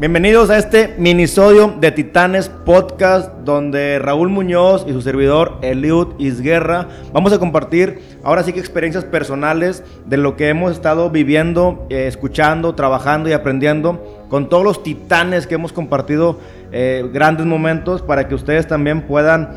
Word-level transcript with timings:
Bienvenidos 0.00 0.48
a 0.50 0.58
este 0.58 0.94
minisodio 0.96 1.74
de 1.80 1.90
Titanes 1.90 2.48
Podcast, 2.48 3.32
donde 3.38 3.98
Raúl 3.98 4.28
Muñoz 4.28 4.84
y 4.86 4.92
su 4.92 5.02
servidor 5.02 5.58
Eliud 5.60 6.10
Isguerra 6.20 6.86
vamos 7.12 7.32
a 7.32 7.40
compartir 7.40 7.98
ahora 8.22 8.44
sí 8.44 8.52
que 8.52 8.60
experiencias 8.60 9.04
personales 9.04 9.82
de 10.06 10.16
lo 10.16 10.36
que 10.36 10.50
hemos 10.50 10.70
estado 10.70 11.10
viviendo, 11.10 11.84
eh, 11.90 12.06
escuchando, 12.06 12.76
trabajando 12.76 13.28
y 13.28 13.32
aprendiendo 13.32 14.24
con 14.30 14.48
todos 14.48 14.62
los 14.62 14.84
titanes 14.84 15.48
que 15.48 15.56
hemos 15.56 15.72
compartido 15.72 16.38
eh, 16.70 17.04
grandes 17.12 17.46
momentos 17.46 18.00
para 18.00 18.28
que 18.28 18.36
ustedes 18.36 18.68
también 18.68 19.02
puedan 19.02 19.50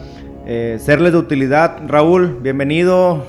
eh, 0.47 0.79
serles 0.81 1.11
de 1.11 1.19
utilidad. 1.19 1.77
Raúl, 1.85 2.39
bienvenido. 2.41 3.23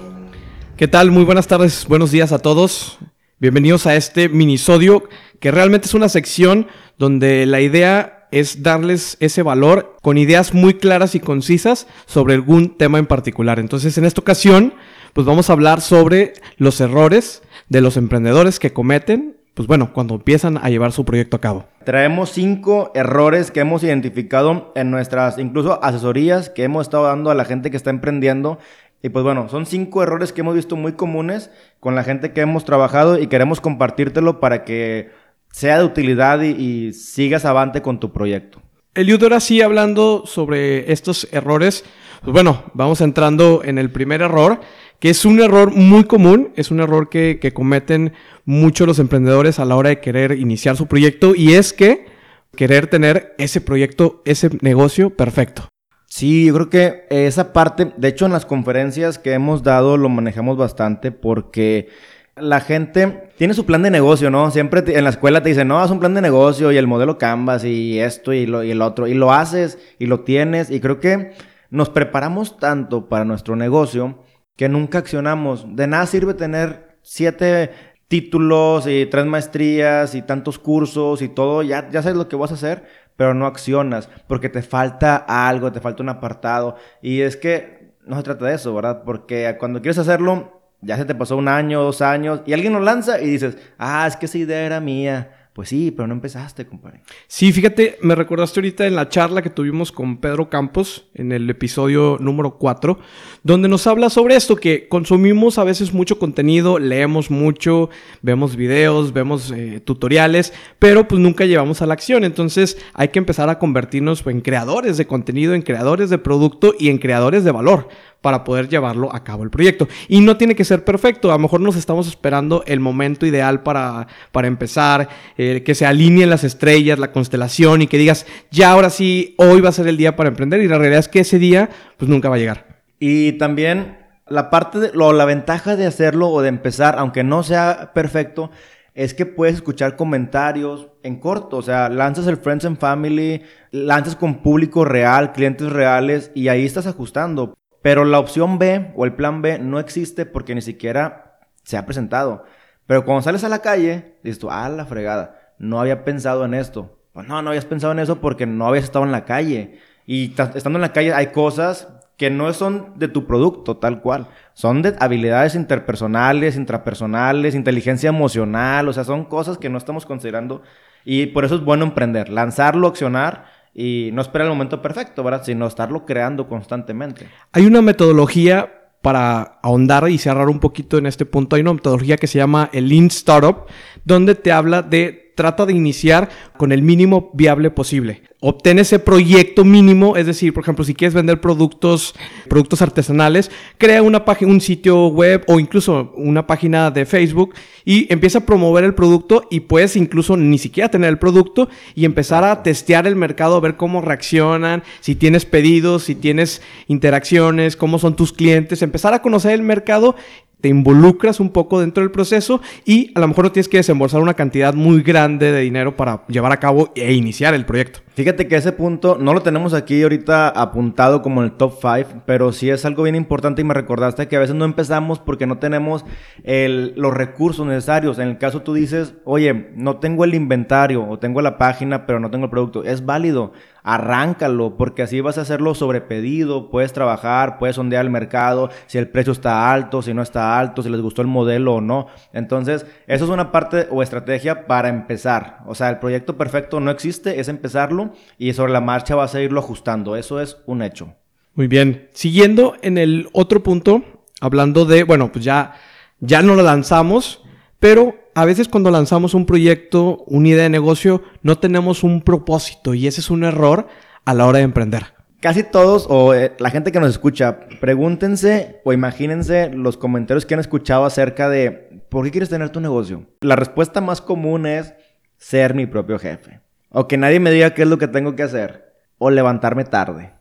¿Qué 0.78 0.88
tal? 0.88 1.10
Muy 1.10 1.24
buenas 1.24 1.46
tardes, 1.46 1.84
buenos 1.86 2.10
días 2.10 2.32
a 2.32 2.38
todos. 2.38 2.98
Bienvenidos 3.42 3.88
a 3.88 3.96
este 3.96 4.28
minisodio 4.28 5.08
que 5.40 5.50
realmente 5.50 5.88
es 5.88 5.94
una 5.94 6.08
sección 6.08 6.68
donde 6.96 7.44
la 7.44 7.60
idea 7.60 8.28
es 8.30 8.62
darles 8.62 9.16
ese 9.18 9.42
valor 9.42 9.96
con 10.00 10.16
ideas 10.16 10.54
muy 10.54 10.74
claras 10.74 11.16
y 11.16 11.18
concisas 11.18 11.88
sobre 12.06 12.34
algún 12.34 12.78
tema 12.78 13.00
en 13.00 13.06
particular. 13.06 13.58
Entonces, 13.58 13.98
en 13.98 14.04
esta 14.04 14.20
ocasión, 14.20 14.74
pues 15.12 15.26
vamos 15.26 15.50
a 15.50 15.54
hablar 15.54 15.80
sobre 15.80 16.34
los 16.56 16.80
errores 16.80 17.42
de 17.68 17.80
los 17.80 17.96
emprendedores 17.96 18.60
que 18.60 18.72
cometen, 18.72 19.36
pues 19.54 19.66
bueno, 19.66 19.92
cuando 19.92 20.14
empiezan 20.14 20.56
a 20.56 20.70
llevar 20.70 20.92
su 20.92 21.04
proyecto 21.04 21.36
a 21.36 21.40
cabo. 21.40 21.66
Traemos 21.84 22.30
cinco 22.30 22.92
errores 22.94 23.50
que 23.50 23.58
hemos 23.58 23.82
identificado 23.82 24.70
en 24.76 24.92
nuestras, 24.92 25.38
incluso 25.38 25.82
asesorías 25.82 26.48
que 26.48 26.62
hemos 26.62 26.86
estado 26.86 27.06
dando 27.06 27.32
a 27.32 27.34
la 27.34 27.44
gente 27.44 27.72
que 27.72 27.76
está 27.76 27.90
emprendiendo 27.90 28.60
y 29.02 29.08
pues 29.08 29.24
bueno, 29.24 29.48
son 29.48 29.66
cinco 29.66 30.02
errores 30.02 30.32
que 30.32 30.42
hemos 30.42 30.54
visto 30.54 30.76
muy 30.76 30.92
comunes 30.92 31.50
con 31.80 31.96
la 31.96 32.04
gente 32.04 32.32
que 32.32 32.40
hemos 32.40 32.64
trabajado 32.64 33.18
y 33.18 33.26
queremos 33.26 33.60
compartírtelo 33.60 34.38
para 34.38 34.64
que 34.64 35.10
sea 35.50 35.78
de 35.78 35.84
utilidad 35.84 36.40
y, 36.42 36.92
sigas 36.92 37.44
avante 37.44 37.82
con 37.82 37.98
tu 37.98 38.12
proyecto. 38.12 38.62
Eliud, 38.94 39.22
ahora 39.22 39.40
sí, 39.40 39.60
hablando 39.60 40.22
sobre 40.26 40.92
estos 40.92 41.26
errores, 41.32 41.84
pues 42.22 42.32
bueno, 42.32 42.62
vamos 42.74 43.00
entrando 43.00 43.62
en 43.64 43.78
el 43.78 43.90
primer 43.90 44.22
error, 44.22 44.60
que 45.00 45.10
es 45.10 45.24
un 45.24 45.40
error 45.40 45.74
muy 45.74 46.04
común, 46.04 46.52
es 46.56 46.70
un 46.70 46.80
error 46.80 47.08
que, 47.08 47.38
que 47.40 47.52
cometen 47.52 48.12
muchos 48.44 48.86
los 48.86 48.98
emprendedores 48.98 49.58
a 49.58 49.64
la 49.64 49.76
hora 49.76 49.88
de 49.88 50.00
querer 50.00 50.32
iniciar 50.32 50.76
su 50.76 50.86
proyecto 50.86 51.34
y 51.34 51.54
es 51.54 51.72
que 51.72 52.06
querer 52.54 52.86
tener 52.86 53.34
ese 53.38 53.60
proyecto, 53.60 54.22
ese 54.24 54.50
negocio 54.60 55.10
perfecto. 55.10 55.68
Sí, 56.14 56.44
yo 56.44 56.52
creo 56.52 56.68
que 56.68 57.06
esa 57.08 57.54
parte, 57.54 57.90
de 57.96 58.08
hecho 58.08 58.26
en 58.26 58.32
las 58.32 58.44
conferencias 58.44 59.18
que 59.18 59.32
hemos 59.32 59.62
dado 59.62 59.96
lo 59.96 60.10
manejamos 60.10 60.58
bastante 60.58 61.10
porque 61.10 61.88
la 62.36 62.60
gente 62.60 63.30
tiene 63.38 63.54
su 63.54 63.64
plan 63.64 63.82
de 63.82 63.90
negocio, 63.90 64.30
¿no? 64.30 64.50
Siempre 64.50 64.84
en 64.86 65.04
la 65.04 65.08
escuela 65.10 65.42
te 65.42 65.48
dicen, 65.48 65.68
no, 65.68 65.80
haz 65.80 65.90
un 65.90 66.00
plan 66.00 66.12
de 66.12 66.20
negocio 66.20 66.70
y 66.70 66.76
el 66.76 66.86
modelo 66.86 67.16
Canvas 67.16 67.64
y 67.64 67.98
esto 67.98 68.34
y, 68.34 68.44
lo, 68.44 68.62
y 68.62 68.72
el 68.72 68.82
otro. 68.82 69.06
Y 69.06 69.14
lo 69.14 69.32
haces 69.32 69.78
y 69.98 70.04
lo 70.04 70.20
tienes. 70.20 70.70
Y 70.70 70.80
creo 70.80 71.00
que 71.00 71.32
nos 71.70 71.88
preparamos 71.88 72.58
tanto 72.58 73.08
para 73.08 73.24
nuestro 73.24 73.56
negocio 73.56 74.22
que 74.54 74.68
nunca 74.68 74.98
accionamos. 74.98 75.64
De 75.74 75.86
nada 75.86 76.04
sirve 76.04 76.34
tener 76.34 76.98
siete 77.00 77.70
títulos 78.12 78.86
y 78.86 79.06
tres 79.06 79.24
maestrías 79.24 80.14
y 80.14 80.20
tantos 80.20 80.58
cursos 80.58 81.22
y 81.22 81.30
todo. 81.30 81.62
Ya, 81.62 81.88
ya 81.90 82.02
sabes 82.02 82.18
lo 82.18 82.28
que 82.28 82.36
vas 82.36 82.50
a 82.50 82.56
hacer, 82.56 82.84
pero 83.22 83.34
no 83.34 83.46
accionas 83.46 84.08
porque 84.26 84.48
te 84.48 84.62
falta 84.62 85.14
algo, 85.14 85.70
te 85.70 85.78
falta 85.78 86.02
un 86.02 86.08
apartado. 86.08 86.74
Y 87.00 87.20
es 87.20 87.36
que 87.36 87.92
no 88.04 88.16
se 88.16 88.24
trata 88.24 88.46
de 88.46 88.54
eso, 88.54 88.74
¿verdad? 88.74 89.04
Porque 89.04 89.54
cuando 89.60 89.80
quieres 89.80 89.98
hacerlo 89.98 90.60
ya 90.80 90.96
se 90.96 91.04
te 91.04 91.14
pasó 91.14 91.36
un 91.36 91.46
año, 91.46 91.84
dos 91.84 92.02
años, 92.02 92.42
y 92.46 92.52
alguien 92.52 92.72
lo 92.72 92.80
lanza 92.80 93.20
y 93.20 93.28
dices, 93.28 93.56
ah, 93.78 94.08
es 94.08 94.16
que 94.16 94.26
esa 94.26 94.38
idea 94.38 94.66
era 94.66 94.80
mía. 94.80 95.41
Pues 95.52 95.68
sí, 95.68 95.90
pero 95.90 96.06
no 96.06 96.14
empezaste, 96.14 96.66
compadre. 96.66 97.02
Sí, 97.26 97.52
fíjate, 97.52 97.98
me 98.00 98.14
recordaste 98.14 98.60
ahorita 98.60 98.86
en 98.86 98.96
la 98.96 99.10
charla 99.10 99.42
que 99.42 99.50
tuvimos 99.50 99.92
con 99.92 100.16
Pedro 100.16 100.48
Campos 100.48 101.10
en 101.12 101.30
el 101.30 101.50
episodio 101.50 102.16
número 102.18 102.56
4, 102.56 102.98
donde 103.42 103.68
nos 103.68 103.86
habla 103.86 104.08
sobre 104.08 104.34
esto, 104.34 104.56
que 104.56 104.88
consumimos 104.88 105.58
a 105.58 105.64
veces 105.64 105.92
mucho 105.92 106.18
contenido, 106.18 106.78
leemos 106.78 107.30
mucho, 107.30 107.90
vemos 108.22 108.56
videos, 108.56 109.12
vemos 109.12 109.52
eh, 109.54 109.82
tutoriales, 109.84 110.54
pero 110.78 111.06
pues 111.06 111.20
nunca 111.20 111.44
llevamos 111.44 111.82
a 111.82 111.86
la 111.86 111.92
acción. 111.92 112.24
Entonces 112.24 112.78
hay 112.94 113.08
que 113.08 113.18
empezar 113.18 113.50
a 113.50 113.58
convertirnos 113.58 114.26
en 114.26 114.40
creadores 114.40 114.96
de 114.96 115.06
contenido, 115.06 115.52
en 115.52 115.60
creadores 115.60 116.08
de 116.08 116.16
producto 116.16 116.74
y 116.78 116.88
en 116.88 116.96
creadores 116.96 117.44
de 117.44 117.52
valor 117.52 117.88
para 118.22 118.44
poder 118.44 118.68
llevarlo 118.68 119.14
a 119.14 119.22
cabo 119.22 119.42
el 119.42 119.50
proyecto. 119.50 119.88
Y 120.08 120.20
no 120.22 120.38
tiene 120.38 120.54
que 120.54 120.64
ser 120.64 120.84
perfecto, 120.84 121.30
a 121.30 121.34
lo 121.34 121.40
mejor 121.40 121.60
nos 121.60 121.76
estamos 121.76 122.08
esperando 122.08 122.64
el 122.66 122.80
momento 122.80 123.26
ideal 123.26 123.62
para, 123.62 124.06
para 124.30 124.48
empezar, 124.48 125.08
eh, 125.36 125.62
que 125.62 125.74
se 125.74 125.84
alineen 125.84 126.30
las 126.30 126.44
estrellas, 126.44 126.98
la 126.98 127.12
constelación 127.12 127.82
y 127.82 127.86
que 127.86 127.98
digas, 127.98 128.26
ya 128.50 128.70
ahora 128.70 128.88
sí, 128.88 129.34
hoy 129.36 129.60
va 129.60 129.68
a 129.68 129.72
ser 129.72 129.88
el 129.88 129.98
día 129.98 130.16
para 130.16 130.30
emprender 130.30 130.62
y 130.62 130.68
la 130.68 130.78
realidad 130.78 131.00
es 131.00 131.08
que 131.08 131.20
ese 131.20 131.38
día 131.38 131.68
pues 131.98 132.08
nunca 132.08 132.30
va 132.30 132.36
a 132.36 132.38
llegar. 132.38 132.82
Y 132.98 133.32
también 133.32 133.98
la 134.28 134.48
parte 134.48 134.92
la 134.94 135.24
ventaja 135.24 135.76
de 135.76 135.86
hacerlo 135.86 136.30
o 136.30 136.40
de 136.40 136.48
empezar, 136.48 136.94
aunque 136.98 137.24
no 137.24 137.42
sea 137.42 137.90
perfecto, 137.92 138.50
es 138.94 139.14
que 139.14 139.26
puedes 139.26 139.56
escuchar 139.56 139.96
comentarios 139.96 140.88
en 141.02 141.18
corto, 141.18 141.56
o 141.56 141.62
sea, 141.62 141.88
lanzas 141.88 142.26
el 142.26 142.36
Friends 142.36 142.64
and 142.64 142.78
Family, 142.78 143.42
lanzas 143.70 144.16
con 144.16 144.42
público 144.42 144.84
real, 144.84 145.32
clientes 145.32 145.70
reales 145.70 146.30
y 146.34 146.48
ahí 146.48 146.64
estás 146.64 146.86
ajustando. 146.86 147.54
Pero 147.82 148.04
la 148.04 148.20
opción 148.20 148.58
B 148.58 148.92
o 148.96 149.04
el 149.04 149.14
plan 149.14 149.42
B 149.42 149.58
no 149.58 149.78
existe 149.78 150.24
porque 150.24 150.54
ni 150.54 150.62
siquiera 150.62 151.40
se 151.64 151.76
ha 151.76 151.84
presentado. 151.84 152.44
Pero 152.86 153.04
cuando 153.04 153.22
sales 153.22 153.44
a 153.44 153.48
la 153.48 153.60
calle, 153.60 154.16
dices 154.22 154.38
tú, 154.38 154.50
ah, 154.50 154.68
la 154.68 154.86
fregada, 154.86 155.54
no 155.58 155.80
había 155.80 156.04
pensado 156.04 156.44
en 156.44 156.54
esto. 156.54 156.98
Pues 157.12 157.26
no, 157.26 157.42
no 157.42 157.50
habías 157.50 157.64
pensado 157.64 157.92
en 157.92 157.98
eso 157.98 158.20
porque 158.20 158.46
no 158.46 158.66
habías 158.66 158.84
estado 158.84 159.04
en 159.04 159.12
la 159.12 159.24
calle. 159.24 159.78
Y 160.06 160.34
estando 160.54 160.78
en 160.78 160.82
la 160.82 160.92
calle 160.92 161.12
hay 161.12 161.28
cosas 161.28 161.88
que 162.16 162.30
no 162.30 162.52
son 162.52 162.98
de 162.98 163.08
tu 163.08 163.26
producto 163.26 163.76
tal 163.76 164.00
cual. 164.00 164.28
Son 164.54 164.82
de 164.82 164.94
habilidades 165.00 165.54
interpersonales, 165.54 166.56
intrapersonales, 166.56 167.54
inteligencia 167.54 168.08
emocional. 168.08 168.88
O 168.88 168.92
sea, 168.92 169.04
son 169.04 169.24
cosas 169.24 169.58
que 169.58 169.68
no 169.68 169.78
estamos 169.78 170.06
considerando. 170.06 170.62
Y 171.04 171.26
por 171.26 171.44
eso 171.44 171.56
es 171.56 171.64
bueno 171.64 171.84
emprender, 171.84 172.28
lanzarlo, 172.28 172.88
accionar 172.88 173.46
y 173.74 174.10
no 174.12 174.22
esperar 174.22 174.46
el 174.46 174.52
momento 174.52 174.82
perfecto, 174.82 175.22
¿verdad? 175.22 175.42
Sino 175.44 175.66
estarlo 175.66 176.04
creando 176.04 176.48
constantemente. 176.48 177.26
Hay 177.52 177.66
una 177.66 177.82
metodología 177.82 178.70
para 179.00 179.58
ahondar 179.62 180.08
y 180.08 180.18
cerrar 180.18 180.48
un 180.48 180.60
poquito 180.60 180.96
en 180.96 181.06
este 181.06 181.26
punto. 181.26 181.56
Hay 181.56 181.62
una 181.62 181.74
metodología 181.74 182.16
que 182.16 182.26
se 182.26 182.38
llama 182.38 182.70
el 182.72 182.88
Lean 182.88 183.06
Startup, 183.06 183.66
donde 184.04 184.34
te 184.34 184.52
habla 184.52 184.82
de 184.82 185.21
trata 185.34 185.66
de 185.66 185.72
iniciar 185.72 186.28
con 186.56 186.72
el 186.72 186.82
mínimo 186.82 187.30
viable 187.34 187.70
posible. 187.70 188.22
Obtén 188.44 188.80
ese 188.80 188.98
proyecto 188.98 189.64
mínimo, 189.64 190.16
es 190.16 190.26
decir, 190.26 190.52
por 190.52 190.64
ejemplo, 190.64 190.84
si 190.84 190.94
quieres 190.94 191.14
vender 191.14 191.40
productos, 191.40 192.12
productos 192.48 192.82
artesanales, 192.82 193.52
crea 193.78 194.02
una 194.02 194.24
página, 194.24 194.50
un 194.50 194.60
sitio 194.60 195.06
web 195.06 195.44
o 195.46 195.60
incluso 195.60 196.12
una 196.16 196.44
página 196.44 196.90
de 196.90 197.06
Facebook 197.06 197.54
y 197.84 198.12
empieza 198.12 198.38
a 198.38 198.46
promover 198.46 198.82
el 198.82 198.94
producto 198.94 199.46
y 199.48 199.60
puedes 199.60 199.94
incluso 199.94 200.36
ni 200.36 200.58
siquiera 200.58 200.90
tener 200.90 201.08
el 201.08 201.20
producto 201.20 201.68
y 201.94 202.04
empezar 202.04 202.42
a 202.42 202.64
testear 202.64 203.06
el 203.06 203.14
mercado, 203.14 203.56
a 203.56 203.60
ver 203.60 203.76
cómo 203.76 204.00
reaccionan, 204.00 204.82
si 204.98 205.14
tienes 205.14 205.46
pedidos, 205.46 206.02
si 206.02 206.16
tienes 206.16 206.62
interacciones, 206.88 207.76
cómo 207.76 208.00
son 208.00 208.16
tus 208.16 208.32
clientes, 208.32 208.82
empezar 208.82 209.14
a 209.14 209.22
conocer 209.22 209.52
el 209.52 209.62
mercado 209.62 210.16
te 210.62 210.68
involucras 210.68 211.40
un 211.40 211.50
poco 211.50 211.80
dentro 211.80 212.02
del 212.02 212.10
proceso 212.10 212.62
y 212.86 213.10
a 213.14 213.20
lo 213.20 213.28
mejor 213.28 213.44
no 213.44 213.52
tienes 213.52 213.68
que 213.68 213.78
desembolsar 213.78 214.22
una 214.22 214.34
cantidad 214.34 214.72
muy 214.72 215.02
grande 215.02 215.52
de 215.52 215.60
dinero 215.60 215.96
para 215.96 216.24
llevar 216.28 216.52
a 216.52 216.60
cabo 216.60 216.92
e 216.94 217.12
iniciar 217.12 217.52
el 217.52 217.66
proyecto. 217.66 218.00
Fíjate 218.14 218.46
que 218.46 218.56
ese 218.56 218.72
punto 218.72 219.16
no 219.18 219.32
lo 219.32 219.40
tenemos 219.40 219.72
aquí 219.72 220.02
ahorita 220.02 220.48
apuntado 220.48 221.22
como 221.22 221.40
en 221.40 221.46
el 221.46 221.56
top 221.56 221.78
5, 221.80 222.24
pero 222.26 222.52
sí 222.52 222.68
es 222.68 222.84
algo 222.84 223.04
bien 223.04 223.14
importante 223.14 223.62
y 223.62 223.64
me 223.64 223.72
recordaste 223.72 224.28
que 224.28 224.36
a 224.36 224.40
veces 224.40 224.54
no 224.54 224.66
empezamos 224.66 225.18
porque 225.18 225.46
no 225.46 225.56
tenemos 225.56 226.04
los 226.44 227.14
recursos 227.14 227.66
necesarios. 227.66 228.18
En 228.18 228.28
el 228.28 228.36
caso 228.36 228.60
tú 228.60 228.74
dices, 228.74 229.14
oye, 229.24 229.70
no 229.76 229.96
tengo 229.96 230.24
el 230.24 230.34
inventario 230.34 231.08
o 231.08 231.18
tengo 231.18 231.40
la 231.40 231.56
página, 231.56 232.04
pero 232.04 232.20
no 232.20 232.30
tengo 232.30 232.44
el 232.44 232.50
producto. 232.50 232.84
Es 232.84 233.06
válido, 233.06 233.52
arráncalo 233.82 234.76
porque 234.76 235.02
así 235.02 235.22
vas 235.22 235.38
a 235.38 235.40
hacerlo 235.40 235.74
sobre 235.74 236.02
pedido, 236.02 236.70
puedes 236.70 236.92
trabajar, 236.92 237.58
puedes 237.58 237.76
sondear 237.76 238.04
el 238.04 238.10
mercado, 238.10 238.68
si 238.86 238.98
el 238.98 239.08
precio 239.08 239.32
está 239.32 239.72
alto, 239.72 240.02
si 240.02 240.12
no 240.12 240.20
está 240.20 240.58
alto, 240.58 240.82
si 240.82 240.90
les 240.90 241.00
gustó 241.00 241.22
el 241.22 241.28
modelo 241.28 241.76
o 241.76 241.80
no. 241.80 242.08
Entonces, 242.34 242.84
eso 243.06 243.24
es 243.24 243.30
una 243.30 243.50
parte 243.50 243.88
o 243.90 244.02
estrategia 244.02 244.66
para 244.66 244.90
empezar. 244.90 245.60
O 245.66 245.74
sea, 245.74 245.88
el 245.88 245.98
proyecto 245.98 246.36
perfecto 246.36 246.78
no 246.78 246.90
existe, 246.90 247.40
es 247.40 247.48
empezarlo 247.48 248.01
y 248.38 248.52
sobre 248.52 248.72
la 248.72 248.80
marcha 248.80 249.14
vas 249.14 249.34
a 249.34 249.42
irlo 249.42 249.60
ajustando. 249.60 250.16
Eso 250.16 250.40
es 250.40 250.58
un 250.66 250.82
hecho. 250.82 251.14
Muy 251.54 251.66
bien. 251.66 252.08
Siguiendo 252.12 252.74
en 252.82 252.98
el 252.98 253.28
otro 253.32 253.62
punto, 253.62 254.02
hablando 254.40 254.84
de, 254.84 255.04
bueno, 255.04 255.30
pues 255.32 255.44
ya, 255.44 255.74
ya 256.20 256.42
no 256.42 256.54
lo 256.54 256.62
lanzamos, 256.62 257.42
pero 257.78 258.14
a 258.34 258.44
veces 258.44 258.68
cuando 258.68 258.90
lanzamos 258.90 259.34
un 259.34 259.44
proyecto, 259.44 260.24
una 260.26 260.48
idea 260.48 260.62
de 260.64 260.70
negocio, 260.70 261.22
no 261.42 261.58
tenemos 261.58 262.02
un 262.02 262.22
propósito 262.22 262.94
y 262.94 263.06
ese 263.06 263.20
es 263.20 263.30
un 263.30 263.44
error 263.44 263.86
a 264.24 264.34
la 264.34 264.46
hora 264.46 264.58
de 264.58 264.64
emprender. 264.64 265.14
Casi 265.40 265.64
todos, 265.64 266.06
o 266.08 266.34
eh, 266.34 266.52
la 266.58 266.70
gente 266.70 266.92
que 266.92 267.00
nos 267.00 267.10
escucha, 267.10 267.66
pregúntense 267.80 268.80
o 268.84 268.92
imagínense 268.92 269.70
los 269.74 269.96
comentarios 269.96 270.46
que 270.46 270.54
han 270.54 270.60
escuchado 270.60 271.04
acerca 271.04 271.48
de 271.48 272.04
¿por 272.08 272.24
qué 272.24 272.30
quieres 272.30 272.48
tener 272.48 272.70
tu 272.70 272.80
negocio? 272.80 273.26
La 273.40 273.56
respuesta 273.56 274.00
más 274.00 274.20
común 274.20 274.66
es 274.66 274.94
ser 275.36 275.74
mi 275.74 275.86
propio 275.86 276.18
jefe 276.18 276.60
O 276.92 277.08
que 277.08 277.16
nadie 277.16 277.40
me 277.40 277.50
diga 277.50 277.74
qué 277.74 277.82
es 277.82 277.88
lo 277.88 277.98
que 277.98 278.08
tengo 278.08 278.36
que 278.36 278.42
hacer. 278.42 278.92
O 279.18 279.30
levantarme 279.30 279.84
tarde. 279.84 280.34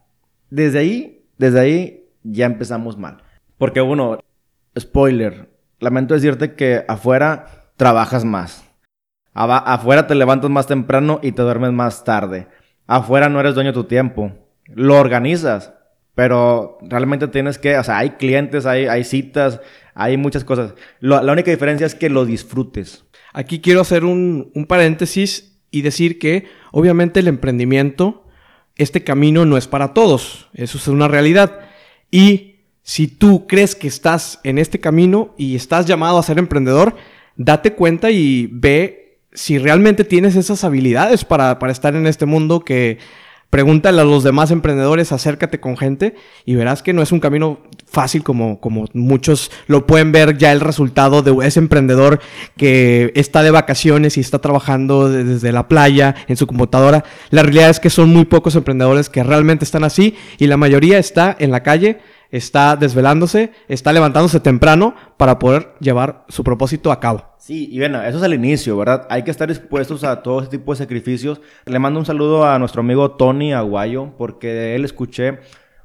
Desde 0.49 0.79
ahí, 0.79 1.25
desde 1.37 1.59
ahí 1.59 2.09
ya 2.23 2.45
empezamos 2.45 2.97
mal. 2.97 3.23
Porque 3.57 3.81
uno, 3.81 4.19
spoiler, 4.77 5.49
lamento 5.79 6.13
decirte 6.13 6.55
que 6.55 6.83
afuera 6.87 7.71
trabajas 7.77 8.25
más. 8.25 8.65
Afuera 9.33 10.07
te 10.07 10.15
levantas 10.15 10.49
más 10.49 10.67
temprano 10.67 11.19
y 11.23 11.31
te 11.31 11.41
duermes 11.41 11.71
más 11.71 12.03
tarde. 12.03 12.47
Afuera 12.85 13.29
no 13.29 13.39
eres 13.39 13.55
dueño 13.55 13.69
de 13.69 13.75
tu 13.75 13.85
tiempo. 13.85 14.33
Lo 14.65 14.99
organizas, 14.99 15.73
pero 16.15 16.77
realmente 16.81 17.29
tienes 17.29 17.57
que, 17.57 17.77
o 17.77 17.83
sea, 17.83 17.99
hay 17.99 18.11
clientes, 18.11 18.65
hay, 18.65 18.87
hay 18.87 19.05
citas, 19.05 19.61
hay 19.93 20.17
muchas 20.17 20.43
cosas. 20.43 20.73
la 20.99 21.31
única 21.31 21.49
diferencia 21.49 21.87
es 21.87 21.95
que 21.95 22.09
lo 22.09 22.25
disfrutes. 22.25 23.05
Aquí 23.33 23.61
quiero 23.61 23.81
hacer 23.81 24.03
un, 24.03 24.51
un 24.53 24.65
paréntesis 24.65 25.50
y 25.71 25.81
decir 25.81 26.19
que 26.19 26.45
obviamente 26.71 27.21
el 27.21 27.27
emprendimiento, 27.27 28.25
este 28.75 29.03
camino 29.03 29.45
no 29.45 29.57
es 29.57 29.67
para 29.67 29.93
todos, 29.93 30.49
eso 30.53 30.77
es 30.77 30.87
una 30.87 31.07
realidad. 31.07 31.61
Y 32.11 32.55
si 32.83 33.07
tú 33.07 33.47
crees 33.47 33.75
que 33.75 33.87
estás 33.87 34.39
en 34.43 34.57
este 34.57 34.79
camino 34.79 35.33
y 35.37 35.55
estás 35.55 35.85
llamado 35.85 36.19
a 36.19 36.23
ser 36.23 36.37
emprendedor, 36.37 36.95
date 37.37 37.73
cuenta 37.73 38.11
y 38.11 38.49
ve 38.51 39.19
si 39.33 39.57
realmente 39.57 40.03
tienes 40.03 40.35
esas 40.35 40.63
habilidades 40.63 41.23
para, 41.23 41.57
para 41.57 41.71
estar 41.71 41.95
en 41.95 42.05
este 42.05 42.25
mundo 42.25 42.59
que 42.59 42.97
Pregúntale 43.51 43.99
a 43.99 44.05
los 44.05 44.23
demás 44.23 44.49
emprendedores, 44.49 45.11
acércate 45.11 45.59
con 45.59 45.75
gente 45.75 46.15
y 46.45 46.55
verás 46.55 46.81
que 46.81 46.93
no 46.93 47.01
es 47.01 47.11
un 47.11 47.19
camino 47.19 47.59
fácil 47.85 48.23
como, 48.23 48.61
como 48.61 48.85
muchos 48.93 49.51
lo 49.67 49.85
pueden 49.85 50.13
ver 50.13 50.37
ya 50.37 50.53
el 50.53 50.61
resultado 50.61 51.21
de 51.21 51.45
ese 51.45 51.59
emprendedor 51.59 52.21
que 52.55 53.11
está 53.13 53.43
de 53.43 53.51
vacaciones 53.51 54.15
y 54.15 54.21
está 54.21 54.39
trabajando 54.39 55.09
desde 55.09 55.51
la 55.51 55.67
playa 55.67 56.15
en 56.29 56.37
su 56.37 56.47
computadora. 56.47 57.03
La 57.29 57.43
realidad 57.43 57.69
es 57.69 57.81
que 57.81 57.89
son 57.89 58.07
muy 58.07 58.23
pocos 58.23 58.55
emprendedores 58.55 59.09
que 59.09 59.21
realmente 59.21 59.65
están 59.65 59.83
así 59.83 60.15
y 60.37 60.47
la 60.47 60.55
mayoría 60.55 60.97
está 60.97 61.35
en 61.37 61.51
la 61.51 61.61
calle 61.61 61.99
está 62.31 62.75
desvelándose, 62.75 63.51
está 63.67 63.93
levantándose 63.93 64.39
temprano 64.39 64.95
para 65.17 65.37
poder 65.37 65.73
llevar 65.79 66.25
su 66.29 66.43
propósito 66.43 66.91
a 66.91 66.99
cabo. 66.99 67.25
Sí, 67.37 67.67
y 67.71 67.79
bueno, 67.79 68.01
eso 68.01 68.17
es 68.17 68.23
el 68.23 68.33
inicio, 68.33 68.77
¿verdad? 68.77 69.05
Hay 69.09 69.23
que 69.23 69.31
estar 69.31 69.47
dispuestos 69.47 70.03
a 70.03 70.23
todo 70.23 70.41
ese 70.41 70.49
tipo 70.49 70.71
de 70.71 70.77
sacrificios. 70.77 71.41
Le 71.65 71.79
mando 71.79 71.99
un 71.99 72.05
saludo 72.05 72.45
a 72.45 72.57
nuestro 72.59 72.81
amigo 72.81 73.11
Tony 73.11 73.53
Aguayo, 73.53 74.13
porque 74.17 74.47
de 74.47 74.75
él 74.75 74.85
escuché 74.85 75.39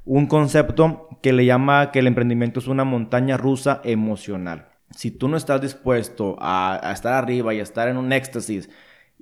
un 0.05 0.27
concepto 0.27 1.09
que 1.21 1.33
le 1.33 1.45
llama 1.45 1.91
que 1.91 1.99
el 1.99 2.07
emprendimiento 2.07 2.59
es 2.59 2.67
una 2.67 2.85
montaña 2.85 3.37
rusa 3.37 3.81
emocional. 3.83 4.69
Si 4.91 5.11
tú 5.11 5.27
no 5.27 5.35
estás 5.35 5.61
dispuesto 5.61 6.37
a, 6.39 6.79
estar 6.93 7.13
arriba 7.13 7.53
y 7.53 7.59
a 7.59 7.63
estar 7.63 7.89
en 7.89 7.97
un 7.97 8.13
éxtasis 8.13 8.69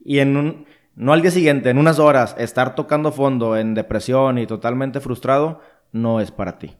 y 0.03 0.19
en 0.19 0.37
un, 0.37 0.65
no 0.95 1.11
al 1.11 1.23
día 1.23 1.31
siguiente, 1.31 1.71
en 1.71 1.79
unas 1.79 1.97
horas, 1.97 2.35
estar 2.37 2.75
tocando 2.75 3.11
fondo 3.11 3.57
en 3.57 3.73
depresión 3.73 4.37
y 4.37 4.45
totalmente 4.45 4.99
frustrado, 4.99 5.59
no 5.91 6.21
es 6.21 6.29
para 6.29 6.59
ti. 6.59 6.75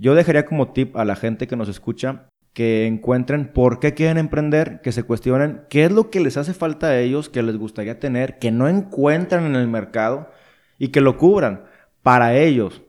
Yo 0.00 0.14
dejaría 0.14 0.46
como 0.46 0.68
tip 0.72 0.96
a 0.96 1.04
la 1.04 1.16
gente 1.16 1.48
que 1.48 1.56
nos 1.56 1.68
escucha 1.68 2.28
que 2.52 2.86
encuentren 2.86 3.52
por 3.52 3.78
qué 3.78 3.94
quieren 3.94 4.18
emprender, 4.18 4.80
que 4.80 4.92
se 4.92 5.02
cuestionen 5.02 5.62
qué 5.70 5.84
es 5.84 5.92
lo 5.92 6.10
que 6.10 6.20
les 6.20 6.36
hace 6.36 6.54
falta 6.54 6.88
a 6.88 6.98
ellos, 6.98 7.28
que 7.28 7.42
les 7.42 7.56
gustaría 7.56 8.00
tener, 8.00 8.38
que 8.38 8.50
no 8.50 8.68
encuentran 8.68 9.44
en 9.44 9.54
el 9.54 9.68
mercado 9.68 10.28
y 10.78 10.88
que 10.88 11.00
lo 11.00 11.16
cubran 11.16 11.64
para 12.02 12.36
ellos. 12.36 12.82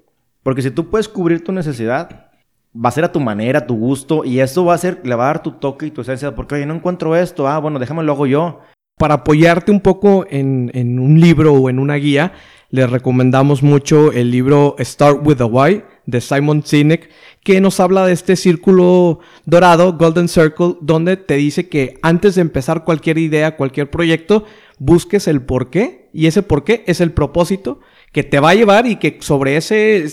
Porque 0.44 0.62
si 0.62 0.72
tú 0.72 0.90
puedes 0.90 1.08
cubrir 1.08 1.44
tu 1.44 1.52
necesidad, 1.52 2.32
va 2.76 2.90
a 2.90 2.92
ser 2.92 3.04
a 3.04 3.12
tu 3.12 3.20
manera, 3.20 3.60
a 3.60 3.68
tu 3.68 3.76
gusto, 3.76 4.24
y 4.26 4.40
eso 4.40 4.66
va 4.66 4.74
a 4.74 4.80
ser, 4.80 5.02
le 5.04 5.16
va 5.16 5.26
a 5.26 5.34
dar 5.34 5.44
tu 5.44 5.52
toque 5.52 5.88
y 5.88 5.92
tu 5.92 6.02
esencia, 6.02 6.34
porque 6.36 6.56
oye, 6.56 6.66
no 6.66 6.76
encuentro 6.76 7.16
esto, 7.16 7.48
ah, 7.48 7.60
bueno, 7.60 7.80
déjame 7.80 8.04
lo 8.04 8.14
hago 8.14 8.28
yo. 8.28 8.62
Para 8.98 9.16
apoyarte 9.16 9.72
un 9.72 9.82
poco 9.82 10.26
en, 10.30 10.72
en 10.74 11.00
un 11.00 11.20
libro 11.20 11.54
o 11.54 11.70
en 11.70 11.80
una 11.80 11.96
guía, 11.96 12.34
les 12.70 12.90
recomendamos 12.90 13.64
mucho 13.64 14.12
el 14.12 14.32
libro 14.32 14.76
Start 14.80 15.26
with 15.26 15.42
a 15.42 15.46
Why 15.46 15.84
de 16.10 16.22
Simon 16.22 16.64
Sinek, 16.66 17.10
que 17.44 17.62
nos 17.62 17.80
habla 17.80 18.06
de 18.06 18.14
este 18.14 18.36
círculo 18.36 19.20
dorado, 19.46 19.98
Golden 19.98 20.28
Circle, 20.28 20.76
donde 20.82 21.18
te 21.18 21.36
dice 21.36 21.70
que 21.70 22.00
antes 22.02 22.36
de 22.36 22.42
empezar 22.42 22.84
cualquier 22.84 23.18
idea, 23.18 23.56
cualquier 23.56 23.90
proyecto, 23.90 24.46
busques 24.78 25.28
el 25.28 25.42
por 25.42 25.70
qué, 25.70 26.10
y 26.14 26.28
ese 26.28 26.42
por 26.42 26.64
qué 26.64 26.84
es 26.88 27.02
el 27.02 27.12
propósito 27.12 27.80
que 28.12 28.24
te 28.24 28.40
va 28.40 28.52
a 28.52 28.56
llevar 28.56 28.88
y 28.88 28.96
que 28.96 29.18
sobre 29.22 29.56
ese 29.56 30.08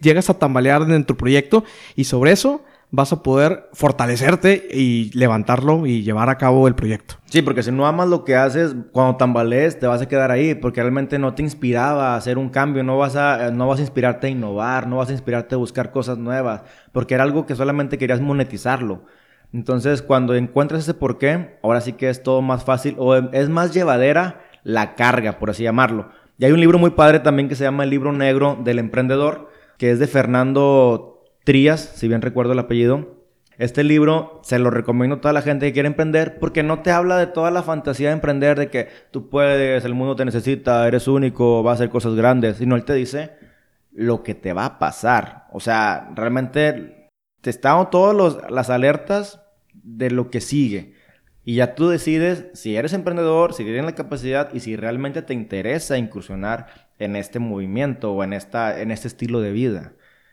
llegas 0.00 0.30
a 0.30 0.38
tambalear 0.38 0.82
en 0.90 1.04
tu 1.04 1.16
proyecto, 1.16 1.64
y 1.96 2.04
sobre 2.04 2.32
eso 2.32 2.64
vas 2.92 3.10
a 3.10 3.22
poder 3.22 3.70
fortalecerte 3.72 4.68
y 4.70 5.10
levantarlo 5.14 5.86
y 5.86 6.02
llevar 6.02 6.28
a 6.28 6.36
cabo 6.36 6.68
el 6.68 6.74
proyecto. 6.74 7.14
Sí, 7.24 7.40
porque 7.40 7.62
si 7.62 7.72
no 7.72 7.86
amas 7.86 8.08
lo 8.08 8.22
que 8.22 8.36
haces, 8.36 8.76
cuando 8.92 9.16
tambalees 9.16 9.78
te 9.78 9.86
vas 9.86 10.02
a 10.02 10.08
quedar 10.08 10.30
ahí, 10.30 10.54
porque 10.54 10.82
realmente 10.82 11.18
no 11.18 11.34
te 11.34 11.42
inspiraba 11.42 12.12
a 12.12 12.16
hacer 12.16 12.36
un 12.36 12.50
cambio, 12.50 12.82
no 12.82 12.98
vas 12.98 13.16
a, 13.16 13.50
no 13.50 13.66
vas 13.66 13.78
a 13.78 13.82
inspirarte 13.82 14.26
a 14.26 14.30
innovar, 14.30 14.86
no 14.86 14.98
vas 14.98 15.08
a 15.08 15.12
inspirarte 15.12 15.54
a 15.54 15.58
buscar 15.58 15.90
cosas 15.90 16.18
nuevas, 16.18 16.64
porque 16.92 17.14
era 17.14 17.24
algo 17.24 17.46
que 17.46 17.56
solamente 17.56 17.96
querías 17.96 18.20
monetizarlo. 18.20 19.04
Entonces, 19.54 20.02
cuando 20.02 20.34
encuentras 20.34 20.82
ese 20.82 20.92
porqué, 20.92 21.58
ahora 21.62 21.80
sí 21.80 21.94
que 21.94 22.10
es 22.10 22.22
todo 22.22 22.42
más 22.42 22.62
fácil 22.64 22.94
o 22.98 23.14
es 23.14 23.48
más 23.48 23.72
llevadera 23.72 24.42
la 24.64 24.94
carga, 24.96 25.38
por 25.38 25.48
así 25.48 25.62
llamarlo. 25.62 26.10
Y 26.36 26.44
hay 26.44 26.52
un 26.52 26.60
libro 26.60 26.78
muy 26.78 26.90
padre 26.90 27.20
también 27.20 27.48
que 27.48 27.54
se 27.54 27.64
llama 27.64 27.84
El 27.84 27.90
libro 27.90 28.12
negro 28.12 28.58
del 28.62 28.78
emprendedor, 28.78 29.50
que 29.78 29.90
es 29.90 29.98
de 29.98 30.06
Fernando 30.06 31.11
Trías, 31.44 31.80
si 31.80 32.08
bien 32.08 32.22
recuerdo 32.22 32.52
el 32.52 32.58
apellido. 32.58 33.22
Este 33.58 33.84
libro 33.84 34.40
se 34.44 34.58
lo 34.58 34.70
recomiendo 34.70 35.16
a 35.16 35.20
toda 35.20 35.34
la 35.34 35.42
gente 35.42 35.66
que 35.66 35.72
quiere 35.72 35.88
emprender 35.88 36.38
porque 36.38 36.62
no 36.62 36.80
te 36.80 36.90
habla 36.90 37.18
de 37.18 37.26
toda 37.26 37.50
la 37.50 37.62
fantasía 37.62 38.08
de 38.08 38.14
emprender, 38.14 38.58
de 38.58 38.70
que 38.70 38.88
tú 39.10 39.28
puedes, 39.28 39.84
el 39.84 39.94
mundo 39.94 40.16
te 40.16 40.24
necesita, 40.24 40.86
eres 40.88 41.06
único, 41.06 41.62
vas 41.62 41.72
a 41.72 41.74
hacer 41.74 41.90
cosas 41.90 42.14
grandes, 42.14 42.56
sino 42.56 42.76
él 42.76 42.84
te 42.84 42.94
dice 42.94 43.32
lo 43.92 44.22
que 44.22 44.34
te 44.34 44.52
va 44.52 44.64
a 44.64 44.78
pasar. 44.78 45.46
O 45.52 45.60
sea, 45.60 46.10
realmente 46.14 47.10
te 47.40 47.50
están 47.50 47.90
todas 47.90 48.38
las 48.50 48.70
alertas 48.70 49.42
de 49.74 50.10
lo 50.10 50.30
que 50.30 50.40
sigue. 50.40 50.94
Y 51.44 51.56
ya 51.56 51.74
tú 51.74 51.88
decides 51.88 52.46
si 52.54 52.76
eres 52.76 52.92
emprendedor, 52.92 53.52
si 53.52 53.64
tienes 53.64 53.84
la 53.84 53.94
capacidad 53.94 54.54
y 54.54 54.60
si 54.60 54.76
realmente 54.76 55.22
te 55.22 55.34
interesa 55.34 55.98
incursionar 55.98 56.66
en 56.98 57.16
este 57.16 57.40
movimiento 57.40 58.12
o 58.12 58.22
en, 58.22 58.32
esta, 58.32 58.80
en 58.80 58.92
este 58.92 59.08
estilo 59.08 59.40
de 59.40 59.50
vida. 59.50 59.92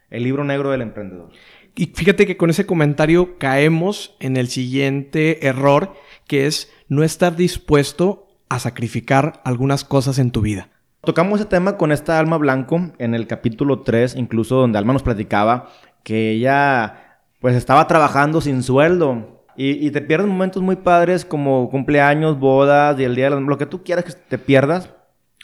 El 0.10 0.24
libro 0.24 0.44
negro 0.44 0.72
del 0.72 0.82
emprendedor. 0.82 1.30
Y 1.76 1.88
fíjate 1.88 2.26
que 2.26 2.38
con 2.38 2.50
ese 2.50 2.66
comentario 2.66 3.38
caemos 3.38 4.16
en 4.20 4.38
el 4.38 4.48
siguiente 4.48 5.48
error, 5.48 5.94
que 6.28 6.46
es 6.46 6.72
no 6.88 7.04
estar 7.04 7.36
dispuesto 7.36 8.28
a 8.50 8.60
sacrificar 8.60 9.42
algunas 9.46 9.84
cosas 9.84 10.20
en 10.20 10.32
tu 10.32 10.42
vida. 10.42 10.70
Tocamos 11.02 11.40
ese 11.40 11.50
tema 11.50 11.78
con 11.78 11.92
esta 11.92 12.20
Alma 12.20 12.38
Blanco 12.38 12.92
en 12.98 13.16
el 13.16 13.28
capítulo 13.28 13.82
3, 13.82 14.16
incluso 14.16 14.56
donde 14.58 14.78
Alma 14.78 14.94
nos 14.94 15.04
platicaba 15.04 15.70
que 16.04 16.32
ella 16.32 17.22
pues 17.40 17.56
estaba 17.56 17.88
trabajando 17.88 18.42
sin 18.42 18.64
sueldo 18.64 19.46
y, 19.56 19.86
y 19.86 19.92
te 19.92 20.02
pierdes 20.02 20.28
momentos 20.28 20.62
muy 20.62 20.76
padres 20.76 21.24
como 21.24 21.70
cumpleaños, 21.70 22.38
bodas 22.40 23.00
y 23.00 23.06
el 23.06 23.16
día 23.16 23.30
de 23.30 23.40
lo 23.40 23.58
que 23.58 23.66
tú 23.66 23.84
quieras 23.84 24.04
que 24.04 24.12
te 24.12 24.38
pierdas 24.38 24.90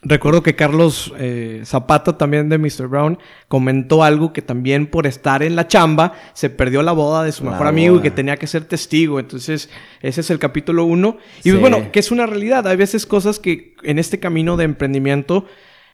Recuerdo 0.02 0.44
que 0.44 0.56
Carlos 0.56 1.14
eh, 1.18 1.64
Zapata, 1.66 2.18
también 2.18 2.48
de 2.48 2.60
Mr. 2.60 2.88
Brown, 2.88 3.18
comentó 3.48 4.04
algo 4.04 4.34
que 4.34 4.44
también 4.44 4.86
por 4.86 5.08
estar 5.08 5.42
en 5.42 5.56
la 5.56 5.68
chamba 5.68 6.14
se 6.34 6.50
perdió 6.52 6.84
la 6.84 6.92
boda 6.92 7.24
de 7.24 7.32
su 7.32 7.44
mejor 7.44 7.66
amigo 7.66 7.96
y 7.96 8.02
que 8.02 8.12
tenía 8.12 8.38
que 8.38 8.46
ser 8.46 8.66
testigo. 8.66 9.20
Entonces, 9.20 9.70
ese 10.02 10.22
es 10.22 10.30
el 10.30 10.38
capítulo 10.38 10.86
uno. 10.86 11.18
Y 11.44 11.52
bueno, 11.52 11.92
que 11.92 12.00
es 12.00 12.12
una 12.12 12.28
realidad. 12.28 12.68
Hay 12.68 12.78
veces 12.78 13.06
cosas 13.08 13.40
que 13.40 13.74
en 13.84 13.98
este 13.98 14.20
camino 14.20 14.58
de 14.58 14.66
emprendimiento 14.66 15.46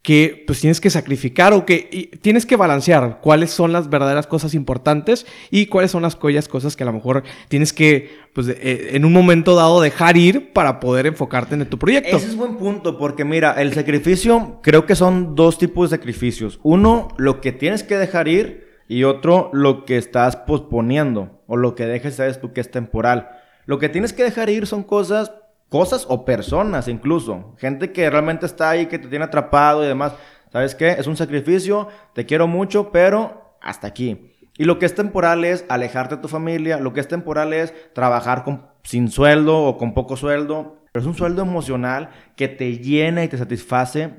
que 0.02 0.44
pues 0.48 0.60
tienes 0.60 0.82
que 0.82 0.90
sacrificar 0.90 1.54
o 1.54 1.66
que 1.66 2.10
tienes 2.22 2.48
que 2.48 2.56
balancear 2.56 3.20
cuáles 3.22 3.52
son 3.52 3.72
las 3.72 3.90
verdaderas 3.90 4.26
cosas 4.26 4.56
importantes 4.56 5.28
y 5.52 5.68
cuáles 5.68 5.92
son 5.92 6.02
las 6.02 6.16
cosas 6.16 6.76
que 6.76 6.84
a 6.84 6.88
lo 6.88 6.94
mejor 6.94 7.24
tienes 7.50 7.72
que 7.72 8.10
pues 8.34 8.48
eh, 8.48 8.92
en 8.94 9.06
un 9.06 9.14
momento 9.14 9.56
dado 9.56 9.80
dejar 9.80 10.18
ir 10.18 10.54
para 10.54 10.80
poder 10.80 11.06
enfocarte 11.06 11.54
en 11.54 11.66
tu 11.70 11.78
proyecto. 11.78 12.18
Ese 12.18 12.28
es 12.28 12.36
buen 12.36 12.58
punto 12.58 12.98
porque 12.98 13.26
mira, 13.26 13.54
el 13.62 13.74
sacrificio 13.74 14.60
creo 14.64 14.88
que 14.88 14.96
son 14.96 15.36
dos 15.36 15.60
tipos 15.60 15.92
de 15.92 15.98
sacrificios. 15.98 16.60
Uno, 16.64 17.10
lo 17.18 17.40
que 17.40 17.52
tienes 17.52 17.84
que 17.84 17.98
dejar 17.98 18.28
ir 18.28 18.72
y 18.88 19.04
otro, 19.04 19.52
lo 19.54 19.86
que 19.86 19.98
estás 19.98 20.36
posponiendo 20.36 21.44
o 21.46 21.58
lo 21.58 21.76
que 21.76 21.86
dejes 21.86 22.16
sabes 22.16 22.42
tú 22.42 22.54
que 22.54 22.62
es 22.62 22.72
temporal. 22.72 23.30
Lo 23.66 23.78
que 23.78 23.90
tienes 23.90 24.14
que 24.14 24.24
dejar 24.24 24.50
ir 24.50 24.66
son 24.66 24.84
cosas 24.84 25.32
cosas 25.72 26.06
o 26.10 26.26
personas 26.26 26.90
incluso. 26.90 27.56
Gente 27.58 27.94
que 27.94 28.10
realmente 28.10 28.46
está 28.46 28.70
ahí, 28.70 28.88
que 28.88 29.00
te 29.00 29.08
tiene 29.08 29.24
atrapado 29.24 29.86
y 29.86 29.88
demás. 29.88 30.14
¿Sabes 30.52 30.76
qué? 30.76 30.90
Es 30.90 31.08
un 31.08 31.16
sacrificio, 31.16 31.88
te 32.14 32.26
quiero 32.26 32.46
mucho, 32.46 32.92
pero 32.92 33.56
hasta 33.62 33.88
aquí. 33.88 34.34
Y 34.58 34.66
lo 34.66 34.80
que 34.80 34.86
es 34.86 34.94
temporal 34.94 35.46
es 35.46 35.64
alejarte 35.70 36.18
de 36.18 36.22
tu 36.22 36.28
familia, 36.28 36.78
lo 36.78 36.92
que 36.92 37.00
es 37.00 37.08
temporal 37.08 37.54
es 37.54 37.74
trabajar 37.94 38.44
con, 38.44 38.66
sin 38.84 39.10
sueldo 39.10 39.64
o 39.64 39.78
con 39.78 39.94
poco 39.94 40.18
sueldo, 40.18 40.84
pero 40.92 41.04
es 41.04 41.08
un 41.08 41.16
sueldo 41.16 41.42
emocional 41.42 42.10
que 42.36 42.50
te 42.50 42.78
llena 42.80 43.24
y 43.24 43.30
te 43.30 43.38
satisface 43.38 44.12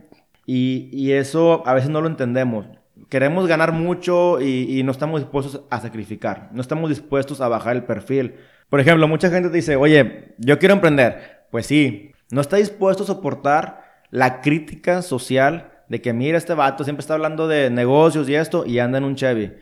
y, 0.46 0.88
y 0.90 1.12
eso 1.12 1.62
a 1.66 1.74
veces 1.74 1.90
no 1.90 2.00
lo 2.00 2.08
entendemos. 2.08 2.64
Queremos 3.10 3.46
ganar 3.46 3.72
mucho 3.72 4.40
y, 4.40 4.78
y 4.78 4.82
no 4.84 4.90
estamos 4.90 5.20
dispuestos 5.20 5.60
a 5.68 5.80
sacrificar, 5.82 6.48
no 6.52 6.62
estamos 6.62 6.88
dispuestos 6.88 7.42
a 7.42 7.48
bajar 7.48 7.76
el 7.76 7.84
perfil. 7.84 8.36
Por 8.70 8.80
ejemplo, 8.80 9.06
mucha 9.06 9.28
gente 9.28 9.50
dice, 9.50 9.76
oye, 9.76 10.34
yo 10.38 10.58
quiero 10.58 10.72
emprender, 10.72 11.41
pues 11.52 11.66
sí, 11.66 12.12
no 12.30 12.40
está 12.40 12.56
dispuesto 12.56 13.02
a 13.02 13.06
soportar 13.06 14.06
la 14.10 14.40
crítica 14.40 15.02
social 15.02 15.70
de 15.86 16.00
que 16.00 16.14
mira 16.14 16.38
este 16.38 16.54
vato 16.54 16.82
siempre 16.82 17.02
está 17.02 17.12
hablando 17.12 17.46
de 17.46 17.68
negocios 17.68 18.26
y 18.30 18.34
esto 18.34 18.64
y 18.64 18.78
anda 18.78 18.96
en 18.96 19.04
un 19.04 19.16
Chevy. 19.16 19.52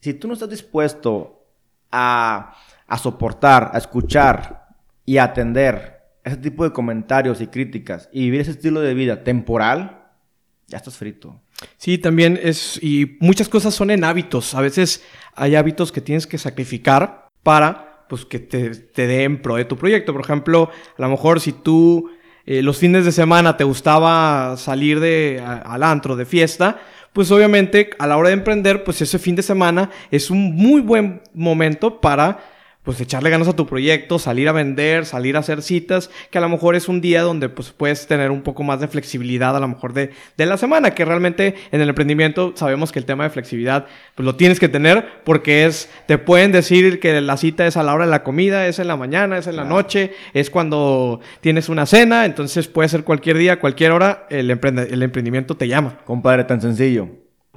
Si 0.00 0.12
tú 0.14 0.26
no 0.26 0.34
estás 0.34 0.50
dispuesto 0.50 1.46
a, 1.92 2.56
a 2.84 2.98
soportar, 2.98 3.70
a 3.72 3.78
escuchar 3.78 4.66
y 5.06 5.18
a 5.18 5.24
atender 5.24 6.00
ese 6.24 6.38
tipo 6.38 6.64
de 6.64 6.72
comentarios 6.72 7.40
y 7.40 7.46
críticas 7.46 8.08
y 8.12 8.22
vivir 8.22 8.40
ese 8.40 8.50
estilo 8.50 8.80
de 8.80 8.94
vida 8.94 9.22
temporal, 9.22 10.08
ya 10.66 10.78
estás 10.78 10.96
frito. 10.96 11.40
Sí, 11.76 11.96
también 11.98 12.40
es, 12.42 12.76
y 12.82 13.18
muchas 13.20 13.48
cosas 13.48 13.72
son 13.72 13.92
en 13.92 14.02
hábitos. 14.02 14.56
A 14.56 14.60
veces 14.60 15.04
hay 15.36 15.54
hábitos 15.54 15.92
que 15.92 16.00
tienes 16.00 16.26
que 16.26 16.38
sacrificar 16.38 17.28
para, 17.44 17.89
pues, 18.10 18.26
que 18.26 18.40
te, 18.40 18.70
te 18.70 19.06
den 19.06 19.40
pro 19.40 19.54
de 19.54 19.64
tu 19.64 19.78
proyecto. 19.78 20.12
Por 20.12 20.22
ejemplo, 20.22 20.68
a 20.98 21.02
lo 21.02 21.08
mejor 21.08 21.40
si 21.40 21.52
tú 21.52 22.10
eh, 22.44 22.62
los 22.62 22.78
fines 22.78 23.04
de 23.04 23.12
semana 23.12 23.56
te 23.56 23.62
gustaba 23.62 24.56
salir 24.56 24.98
de, 24.98 25.40
al 25.40 25.84
antro, 25.84 26.16
de 26.16 26.26
fiesta, 26.26 26.80
pues 27.12 27.30
obviamente 27.30 27.90
a 27.98 28.08
la 28.08 28.16
hora 28.16 28.30
de 28.30 28.34
emprender, 28.34 28.82
pues 28.82 29.00
ese 29.00 29.20
fin 29.20 29.36
de 29.36 29.42
semana 29.42 29.90
es 30.10 30.30
un 30.30 30.56
muy 30.56 30.80
buen 30.80 31.22
momento 31.32 32.00
para 32.00 32.40
pues 32.82 32.98
echarle 33.00 33.28
ganas 33.28 33.46
a 33.48 33.54
tu 33.54 33.66
proyecto, 33.66 34.18
salir 34.18 34.48
a 34.48 34.52
vender, 34.52 35.04
salir 35.04 35.36
a 35.36 35.40
hacer 35.40 35.62
citas, 35.62 36.10
que 36.30 36.38
a 36.38 36.40
lo 36.40 36.48
mejor 36.48 36.76
es 36.76 36.88
un 36.88 37.00
día 37.00 37.22
donde 37.22 37.48
pues 37.50 37.72
puedes 37.72 38.06
tener 38.06 38.30
un 38.30 38.42
poco 38.42 38.62
más 38.62 38.80
de 38.80 38.88
flexibilidad 38.88 39.54
a 39.54 39.60
lo 39.60 39.68
mejor 39.68 39.92
de, 39.92 40.10
de 40.36 40.46
la 40.46 40.56
semana, 40.56 40.94
que 40.94 41.04
realmente 41.04 41.56
en 41.72 41.80
el 41.80 41.90
emprendimiento 41.90 42.52
sabemos 42.56 42.90
que 42.90 42.98
el 42.98 43.04
tema 43.04 43.24
de 43.24 43.30
flexibilidad 43.30 43.86
pues 44.14 44.24
lo 44.24 44.34
tienes 44.36 44.58
que 44.58 44.68
tener 44.68 45.22
porque 45.24 45.66
es, 45.66 45.90
te 46.06 46.16
pueden 46.16 46.52
decir 46.52 47.00
que 47.00 47.20
la 47.20 47.36
cita 47.36 47.66
es 47.66 47.76
a 47.76 47.82
la 47.82 47.94
hora 47.94 48.06
de 48.06 48.10
la 48.10 48.22
comida, 48.22 48.66
es 48.66 48.78
en 48.78 48.88
la 48.88 48.96
mañana, 48.96 49.36
es 49.36 49.46
en 49.46 49.56
la 49.56 49.64
noche, 49.64 50.12
es 50.32 50.48
cuando 50.48 51.20
tienes 51.40 51.68
una 51.68 51.84
cena, 51.84 52.24
entonces 52.24 52.66
puede 52.66 52.88
ser 52.88 53.04
cualquier 53.04 53.36
día, 53.36 53.60
cualquier 53.60 53.92
hora, 53.92 54.26
el, 54.30 54.50
el 54.50 55.02
emprendimiento 55.02 55.56
te 55.56 55.68
llama. 55.68 55.98
Compadre, 56.04 56.44
tan 56.44 56.60
sencillo. 56.60 57.08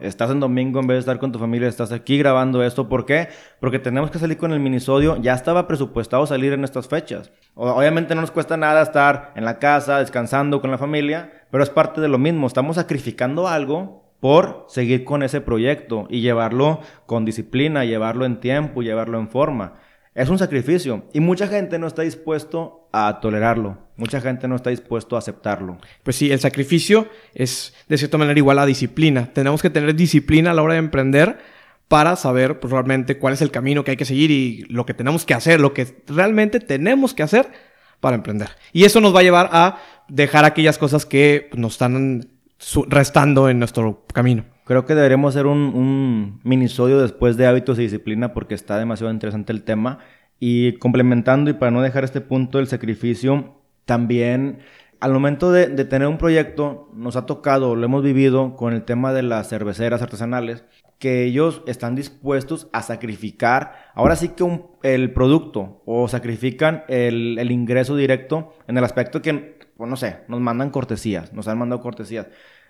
Estás 0.04 0.32
en 0.32 0.42
domingo 0.42 0.82
en 0.82 0.88
vez 0.88 0.96
de 0.96 1.00
estar 1.00 1.18
con 1.18 1.32
tu 1.32 1.40
familia, 1.40 1.70
estás 1.70 1.94
aquí 1.94 2.18
grabando 2.18 2.62
esto. 2.62 2.90
¿Por 2.90 3.06
qué? 3.06 3.30
Porque 3.62 3.80
tenemos 3.80 4.12
que 4.12 4.20
salir 4.20 4.38
con 4.38 4.52
el 4.52 4.60
minisodio. 4.60 5.16
Ya 5.22 5.34
estaba 5.34 5.66
presupuestado 5.66 6.26
salir 6.28 6.52
en 6.52 6.66
estas 6.66 6.90
fechas. 6.90 7.32
Obviamente 7.56 8.14
no 8.14 8.22
nos 8.22 8.32
cuesta 8.32 8.58
nada 8.58 8.82
estar 8.82 9.32
en 9.36 9.46
la 9.46 9.60
casa, 9.60 10.00
descansando 10.00 10.60
con 10.60 10.72
la 10.72 10.78
familia, 10.78 11.46
pero 11.52 11.64
es 11.64 11.70
parte 11.70 12.02
de 12.02 12.10
lo 12.10 12.18
mismo. 12.18 12.48
Estamos 12.48 12.76
sacrificando 12.76 13.48
algo 13.48 14.04
por 14.20 14.66
seguir 14.68 15.06
con 15.06 15.24
ese 15.24 15.40
proyecto 15.40 16.08
y 16.10 16.20
llevarlo 16.20 16.82
con 17.06 17.24
disciplina, 17.24 17.86
llevarlo 17.86 18.26
en 18.26 18.40
tiempo, 18.40 18.82
llevarlo 18.82 19.20
en 19.20 19.30
forma. 19.30 19.76
Es 20.16 20.30
un 20.30 20.38
sacrificio 20.38 21.06
y 21.12 21.20
mucha 21.20 21.48
gente 21.48 21.80
no 21.80 21.88
está 21.88 22.04
dispuesto 22.04 22.88
a 22.92 23.20
tolerarlo. 23.20 23.80
Mucha 23.98 24.22
gente 24.22 24.48
no 24.48 24.56
está 24.56 24.70
dispuesto 24.70 25.16
a 25.16 25.20
aceptarlo. 25.20 25.80
Pues 26.04 26.16
sí, 26.16 26.32
el 26.32 26.40
sacrificio 26.40 27.08
es 27.34 27.74
de 27.90 27.98
cierta 27.98 28.20
manera 28.20 28.38
igual 28.38 28.60
a 28.60 28.66
disciplina. 28.68 29.32
Tenemos 29.34 29.62
que 29.62 29.72
tener 29.72 29.96
disciplina 29.96 30.52
a 30.52 30.54
la 30.54 30.62
hora 30.62 30.74
de 30.74 30.80
emprender 30.80 31.40
para 31.88 32.16
saber 32.16 32.60
pues, 32.60 32.72
realmente 32.72 33.18
cuál 33.18 33.34
es 33.34 33.42
el 33.42 33.50
camino 33.50 33.84
que 33.84 33.92
hay 33.92 33.98
que 33.98 34.06
seguir 34.06 34.30
y 34.30 34.66
lo 34.70 34.86
que 34.86 34.94
tenemos 34.94 35.26
que 35.26 35.34
hacer, 35.34 35.60
lo 35.60 35.74
que 35.74 36.04
realmente 36.08 36.60
tenemos 36.60 37.16
que 37.16 37.24
hacer 37.24 37.52
para 38.00 38.16
emprender. 38.16 38.50
Y 38.72 38.84
eso 38.84 39.02
nos 39.02 39.16
va 39.16 39.22
a 39.22 39.24
llevar 39.24 39.50
a 39.52 39.80
dejar 40.10 40.46
aquellas 40.46 40.78
cosas 40.78 41.08
que 41.08 41.48
pues, 41.50 41.60
nos 41.60 41.74
están 41.74 42.30
restando 42.88 43.50
en 43.50 43.58
nuestro 43.58 44.06
camino. 44.14 44.46
Creo 44.66 44.86
que 44.86 44.96
deberíamos 44.96 45.36
hacer 45.36 45.46
un, 45.46 45.58
un 45.58 46.40
minisodio 46.44 47.02
después 47.02 47.36
de 47.36 47.48
hábitos 47.48 47.78
y 47.80 47.84
disciplina 47.84 48.34
porque 48.34 48.56
está 48.56 48.78
demasiado 48.78 49.12
interesante 49.12 49.52
el 49.52 49.64
tema. 49.64 50.00
Y 50.40 50.74
complementando 50.78 51.50
y 51.50 51.54
para 51.54 51.72
no 51.72 51.82
dejar 51.82 52.04
este 52.04 52.22
punto 52.22 52.58
del 52.58 52.68
sacrificio, 52.68 53.56
también 53.86 54.60
al 55.00 55.12
momento 55.12 55.52
de, 55.52 55.68
de, 55.68 55.84
tener 55.84 56.08
un 56.08 56.18
proyecto 56.18 56.90
nos 56.94 57.18
ha 57.18 57.26
tocado, 57.26 57.76
lo 57.76 57.86
hemos 57.86 58.04
vivido 58.04 58.56
con 58.56 58.74
el 58.74 58.84
tema 58.84 59.12
de 59.12 59.22
las 59.22 59.50
cerveceras 59.50 60.02
artesanales, 60.02 60.64
que 60.98 61.26
ellos 61.26 61.62
están 61.68 61.96
dispuestos 61.96 62.70
a 62.72 62.82
sacrificar, 62.82 63.92
ahora 63.96 64.16
sí 64.16 64.30
que 64.30 64.44
un, 64.44 64.68
el 64.82 65.12
producto 65.12 65.82
o 65.86 66.08
sacrifican 66.08 66.86
el, 66.88 67.38
el 67.38 67.52
ingreso 67.52 67.98
directo 67.98 68.54
en 68.70 68.78
el 68.78 68.86
aspecto 68.86 69.22
que, 69.22 69.60
pues 69.76 69.90
no 69.90 69.98
sé, 69.98 70.20
nos 70.30 70.40
mandan 70.40 70.70
cortesías, 70.70 71.34
nos 71.34 71.50
han 71.50 71.58
mandado 71.58 71.82
cortesías 71.82 72.28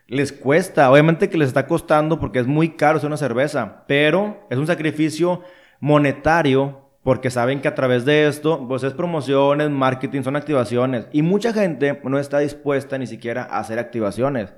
les 0.07 0.31
cuesta, 0.31 0.91
obviamente 0.91 1.29
que 1.29 1.37
les 1.37 1.47
está 1.47 1.67
costando 1.67 2.19
porque 2.19 2.39
es 2.39 2.47
muy 2.47 2.69
caro 2.75 2.97
hacer 2.97 3.07
una 3.07 3.17
cerveza, 3.17 3.83
pero 3.87 4.45
es 4.49 4.57
un 4.57 4.67
sacrificio 4.67 5.41
monetario 5.79 6.83
porque 7.03 7.29
saben 7.29 7.61
que 7.61 7.67
a 7.67 7.75
través 7.75 8.05
de 8.05 8.27
esto, 8.27 8.65
pues 8.67 8.83
es 8.83 8.93
promociones, 8.93 9.69
marketing, 9.69 10.23
son 10.23 10.37
activaciones. 10.37 11.07
Y 11.11 11.21
mucha 11.21 11.51
gente 11.51 11.99
no 12.03 12.17
está 12.17 12.39
dispuesta 12.39 12.97
ni 12.97 13.07
siquiera 13.07 13.43
a 13.43 13.59
hacer 13.59 13.77
activaciones. 13.77 14.53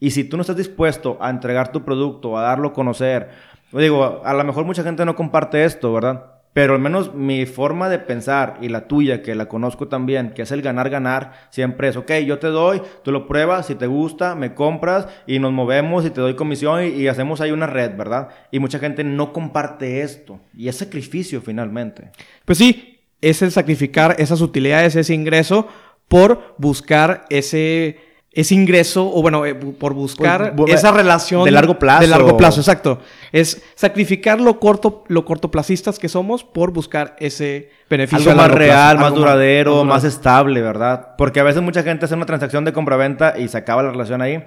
Y 0.00 0.10
si 0.10 0.24
tú 0.24 0.36
no 0.36 0.40
estás 0.40 0.56
dispuesto 0.56 1.16
a 1.20 1.30
entregar 1.30 1.70
tu 1.70 1.84
producto, 1.84 2.36
a 2.36 2.42
darlo 2.42 2.68
a 2.68 2.72
conocer, 2.72 3.30
digo, 3.72 4.20
a 4.24 4.34
lo 4.34 4.44
mejor 4.44 4.64
mucha 4.64 4.82
gente 4.82 5.04
no 5.04 5.14
comparte 5.14 5.64
esto, 5.64 5.92
¿verdad? 5.92 6.35
Pero 6.56 6.72
al 6.72 6.80
menos 6.80 7.14
mi 7.14 7.44
forma 7.44 7.90
de 7.90 7.98
pensar 7.98 8.56
y 8.62 8.70
la 8.70 8.88
tuya, 8.88 9.20
que 9.20 9.34
la 9.34 9.46
conozco 9.46 9.88
también, 9.88 10.30
que 10.30 10.40
es 10.40 10.52
el 10.52 10.62
ganar-ganar, 10.62 11.34
siempre 11.50 11.88
es, 11.88 11.98
ok, 11.98 12.10
yo 12.24 12.38
te 12.38 12.46
doy, 12.46 12.80
tú 13.04 13.12
lo 13.12 13.26
pruebas, 13.26 13.66
si 13.66 13.74
te 13.74 13.86
gusta, 13.86 14.34
me 14.34 14.54
compras 14.54 15.06
y 15.26 15.38
nos 15.38 15.52
movemos 15.52 16.06
y 16.06 16.10
te 16.10 16.22
doy 16.22 16.34
comisión 16.34 16.82
y, 16.82 17.08
hacemos 17.08 17.42
ahí 17.42 17.50
una 17.50 17.66
red, 17.66 17.94
¿verdad? 17.94 18.30
Y 18.50 18.58
mucha 18.58 18.78
gente 18.78 19.04
no 19.04 19.34
comparte 19.34 20.00
esto 20.00 20.40
y 20.54 20.68
es 20.68 20.76
sacrificio 20.76 21.42
finalmente. 21.42 22.10
Pues 22.46 22.56
sí, 22.56 23.00
es 23.20 23.42
el 23.42 23.52
sacrificar 23.52 24.16
esas 24.18 24.40
utilidades, 24.40 24.96
ese 24.96 25.12
ingreso 25.12 25.68
por 26.08 26.54
buscar 26.56 27.26
ese 27.28 27.98
ese 28.36 28.54
ingreso, 28.54 29.10
o 29.10 29.22
bueno, 29.22 29.46
eh, 29.46 29.54
por 29.54 29.94
buscar 29.94 30.54
esa 30.68 30.92
relación 30.92 31.42
de 31.44 31.50
largo 31.50 31.78
plazo. 31.78 32.02
De 32.02 32.06
largo 32.06 32.36
plazo, 32.36 32.60
exacto. 32.60 32.98
Es 33.32 33.62
sacrificar 33.74 34.42
lo 34.42 34.60
corto, 34.60 35.04
lo 35.08 35.24
cortoplacistas 35.24 35.98
que 35.98 36.10
somos 36.10 36.44
por 36.44 36.70
buscar 36.70 37.16
ese 37.18 37.70
beneficio. 37.88 38.30
Algo 38.30 38.42
más 38.42 38.50
real, 38.50 38.98
más 38.98 39.14
duradero, 39.14 39.84
más, 39.84 40.04
estable, 40.04 40.60
¿verdad? 40.60 41.14
Porque 41.16 41.40
a 41.40 41.44
veces 41.44 41.62
mucha 41.62 41.82
gente 41.82 42.04
hace 42.04 42.14
una 42.14 42.26
transacción 42.26 42.66
de 42.66 42.74
compra-venta 42.74 43.38
y 43.38 43.48
se 43.48 43.56
acaba 43.56 43.82
la 43.82 43.92
relación 43.92 44.20
ahí. 44.20 44.44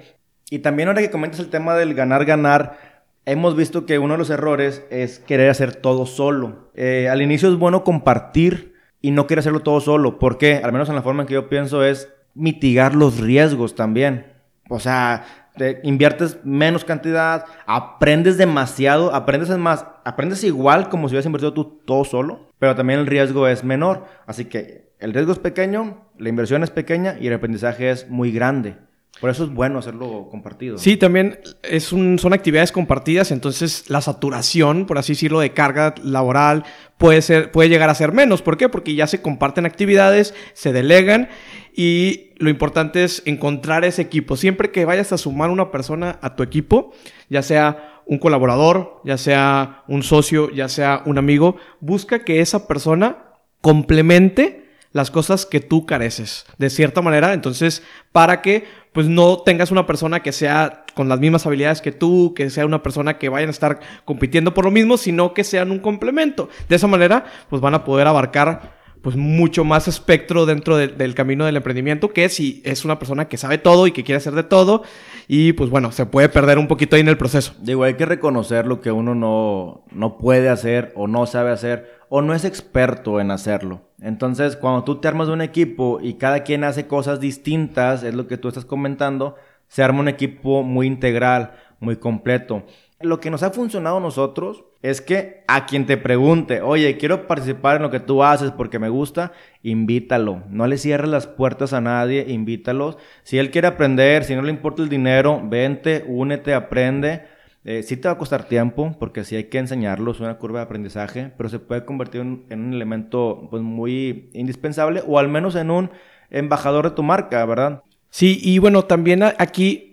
Y 0.50 0.60
también 0.60 0.86
ahora 0.86 1.00
que 1.00 1.10
comentas 1.10 1.40
el 1.40 1.50
tema 1.50 1.74
del 1.74 1.94
ganar-ganar, 1.94 2.78
hemos 3.26 3.56
visto 3.56 3.86
que 3.86 3.98
uno 3.98 4.14
de 4.14 4.18
los 4.18 4.30
errores 4.30 4.84
es 4.90 5.18
querer 5.18 5.50
hacer 5.50 5.74
todo 5.74 6.06
solo. 6.06 6.70
Eh, 6.76 7.08
al 7.08 7.22
inicio 7.22 7.48
es 7.48 7.56
bueno 7.56 7.82
compartir 7.82 8.76
y 9.00 9.10
no 9.10 9.26
querer 9.26 9.40
hacerlo 9.40 9.60
todo 9.60 9.80
solo. 9.80 10.20
porque 10.20 10.60
Al 10.62 10.70
menos 10.70 10.88
en 10.88 10.94
la 10.94 11.02
forma 11.02 11.24
en 11.24 11.26
que 11.26 11.34
yo 11.34 11.48
pienso 11.48 11.82
es 11.82 12.08
mitigar 12.34 12.94
los 12.94 13.18
riesgos 13.20 13.74
también. 13.74 14.26
O 14.68 14.78
sea, 14.78 15.24
te 15.56 15.80
inviertes 15.82 16.38
menos 16.44 16.84
cantidad, 16.84 17.44
aprendes 17.66 18.38
demasiado, 18.38 19.14
aprendes 19.14 19.50
más, 19.58 19.84
aprendes 20.04 20.44
igual 20.44 20.88
como 20.88 21.08
si 21.08 21.14
hubieras 21.14 21.26
invertido 21.26 21.52
tú 21.52 21.80
todo 21.84 22.04
solo, 22.04 22.48
pero 22.58 22.74
también 22.76 23.00
el 23.00 23.06
riesgo 23.06 23.48
es 23.48 23.64
menor. 23.64 24.06
Así 24.26 24.44
que 24.44 24.92
el 25.00 25.12
riesgo 25.12 25.32
es 25.32 25.38
pequeño, 25.38 26.06
la 26.18 26.28
inversión 26.28 26.62
es 26.62 26.70
pequeña 26.70 27.16
y 27.20 27.26
el 27.26 27.34
aprendizaje 27.34 27.90
es 27.90 28.08
muy 28.08 28.30
grande. 28.32 28.76
Por 29.20 29.28
eso 29.28 29.44
es 29.44 29.50
bueno 29.50 29.78
hacerlo 29.78 30.28
compartido. 30.30 30.78
Sí, 30.78 30.96
también 30.96 31.40
es 31.62 31.92
un, 31.92 32.18
son 32.18 32.32
actividades 32.32 32.72
compartidas, 32.72 33.30
entonces 33.30 33.84
la 33.90 34.00
saturación, 34.00 34.86
por 34.86 34.96
así 34.96 35.12
decirlo, 35.12 35.40
de 35.40 35.52
carga 35.52 35.94
laboral 36.02 36.64
puede, 36.96 37.20
ser, 37.20 37.50
puede 37.50 37.68
llegar 37.68 37.90
a 37.90 37.94
ser 37.94 38.12
menos. 38.12 38.40
¿Por 38.40 38.56
qué? 38.56 38.70
Porque 38.70 38.94
ya 38.94 39.06
se 39.06 39.20
comparten 39.20 39.66
actividades, 39.66 40.34
se 40.54 40.72
delegan 40.72 41.28
y 41.76 42.30
lo 42.38 42.48
importante 42.48 43.04
es 43.04 43.22
encontrar 43.26 43.84
ese 43.84 44.00
equipo. 44.00 44.38
Siempre 44.38 44.70
que 44.70 44.86
vayas 44.86 45.12
a 45.12 45.18
sumar 45.18 45.50
una 45.50 45.70
persona 45.70 46.18
a 46.22 46.34
tu 46.34 46.42
equipo, 46.42 46.92
ya 47.28 47.42
sea 47.42 48.02
un 48.06 48.18
colaborador, 48.18 49.02
ya 49.04 49.18
sea 49.18 49.84
un 49.86 50.02
socio, 50.02 50.50
ya 50.50 50.68
sea 50.68 51.02
un 51.04 51.18
amigo, 51.18 51.56
busca 51.80 52.24
que 52.24 52.40
esa 52.40 52.66
persona 52.66 53.18
complemente 53.60 54.69
las 54.92 55.10
cosas 55.10 55.46
que 55.46 55.60
tú 55.60 55.86
careces, 55.86 56.46
de 56.58 56.70
cierta 56.70 57.02
manera. 57.02 57.32
Entonces, 57.32 57.82
para 58.12 58.42
que 58.42 58.64
pues 58.92 59.06
no 59.06 59.38
tengas 59.38 59.70
una 59.70 59.86
persona 59.86 60.20
que 60.20 60.32
sea 60.32 60.84
con 60.94 61.08
las 61.08 61.20
mismas 61.20 61.46
habilidades 61.46 61.80
que 61.80 61.92
tú, 61.92 62.34
que 62.34 62.50
sea 62.50 62.66
una 62.66 62.82
persona 62.82 63.18
que 63.18 63.28
vayan 63.28 63.48
a 63.48 63.52
estar 63.52 63.80
compitiendo 64.04 64.52
por 64.52 64.64
lo 64.64 64.70
mismo, 64.70 64.96
sino 64.96 65.32
que 65.32 65.44
sean 65.44 65.70
un 65.70 65.78
complemento. 65.78 66.48
De 66.68 66.76
esa 66.76 66.88
manera, 66.88 67.24
pues 67.48 67.62
van 67.62 67.74
a 67.74 67.84
poder 67.84 68.08
abarcar 68.08 68.80
pues 69.02 69.16
mucho 69.16 69.64
más 69.64 69.88
espectro 69.88 70.44
dentro 70.44 70.76
del 70.76 71.14
camino 71.14 71.46
del 71.46 71.56
emprendimiento 71.56 72.10
que 72.10 72.28
si 72.28 72.60
es 72.66 72.84
una 72.84 72.98
persona 72.98 73.28
que 73.28 73.38
sabe 73.38 73.56
todo 73.56 73.86
y 73.86 73.92
que 73.92 74.04
quiere 74.04 74.18
hacer 74.18 74.34
de 74.34 74.42
todo 74.42 74.82
y 75.26 75.54
pues 75.54 75.70
bueno, 75.70 75.90
se 75.92 76.06
puede 76.06 76.28
perder 76.28 76.58
un 76.58 76.68
poquito 76.68 76.96
ahí 76.96 77.00
en 77.00 77.08
el 77.08 77.16
proceso. 77.16 77.54
Digo, 77.60 77.84
hay 77.84 77.94
que 77.94 78.04
reconocer 78.04 78.66
lo 78.66 78.80
que 78.80 78.92
uno 78.92 79.14
no, 79.14 79.84
no 79.90 80.18
puede 80.18 80.48
hacer 80.48 80.92
o 80.96 81.06
no 81.06 81.26
sabe 81.26 81.50
hacer 81.50 81.99
o 82.10 82.20
no 82.20 82.34
es 82.34 82.44
experto 82.44 83.20
en 83.20 83.30
hacerlo. 83.30 83.82
Entonces, 84.02 84.56
cuando 84.56 84.84
tú 84.84 85.00
te 85.00 85.08
armas 85.08 85.28
un 85.28 85.40
equipo 85.40 86.00
y 86.02 86.14
cada 86.14 86.42
quien 86.42 86.64
hace 86.64 86.86
cosas 86.86 87.20
distintas, 87.20 88.02
es 88.02 88.14
lo 88.14 88.26
que 88.26 88.36
tú 88.36 88.48
estás 88.48 88.64
comentando, 88.64 89.36
se 89.68 89.84
arma 89.84 90.00
un 90.00 90.08
equipo 90.08 90.64
muy 90.64 90.88
integral, 90.88 91.52
muy 91.78 91.96
completo. 91.96 92.64
Lo 92.98 93.20
que 93.20 93.30
nos 93.30 93.44
ha 93.44 93.50
funcionado 93.50 93.98
a 93.98 94.00
nosotros 94.00 94.64
es 94.82 95.00
que 95.00 95.44
a 95.46 95.66
quien 95.66 95.86
te 95.86 95.96
pregunte, 95.96 96.62
oye, 96.62 96.96
quiero 96.96 97.28
participar 97.28 97.76
en 97.76 97.82
lo 97.82 97.90
que 97.90 98.00
tú 98.00 98.24
haces 98.24 98.50
porque 98.50 98.80
me 98.80 98.88
gusta, 98.88 99.32
invítalo. 99.62 100.42
No 100.48 100.66
le 100.66 100.78
cierres 100.78 101.10
las 101.10 101.28
puertas 101.28 101.72
a 101.72 101.80
nadie, 101.80 102.26
invítalos. 102.28 102.98
Si 103.22 103.38
él 103.38 103.52
quiere 103.52 103.68
aprender, 103.68 104.24
si 104.24 104.34
no 104.34 104.42
le 104.42 104.50
importa 104.50 104.82
el 104.82 104.88
dinero, 104.88 105.40
vente, 105.44 106.04
únete, 106.08 106.54
aprende. 106.54 107.22
Eh, 107.64 107.82
sí 107.82 107.96
te 107.96 108.08
va 108.08 108.14
a 108.14 108.18
costar 108.18 108.48
tiempo, 108.48 108.96
porque 108.98 109.24
sí 109.24 109.36
hay 109.36 109.44
que 109.44 109.58
enseñarlo, 109.58 110.12
es 110.12 110.20
una 110.20 110.38
curva 110.38 110.60
de 110.60 110.64
aprendizaje, 110.64 111.32
pero 111.36 111.48
se 111.50 111.58
puede 111.58 111.84
convertir 111.84 112.22
en, 112.22 112.46
un 112.50 112.72
elemento 112.72 113.48
pues, 113.50 113.62
muy 113.62 114.30
indispensable 114.32 115.02
o 115.06 115.18
al 115.18 115.28
menos 115.28 115.56
en 115.56 115.70
un 115.70 115.90
embajador 116.30 116.88
de 116.88 116.96
tu 116.96 117.02
marca, 117.02 117.44
¿verdad? 117.44 117.82
Sí, 118.08 118.40
y 118.42 118.58
bueno, 118.58 118.84
también 118.84 119.22
aquí 119.22 119.90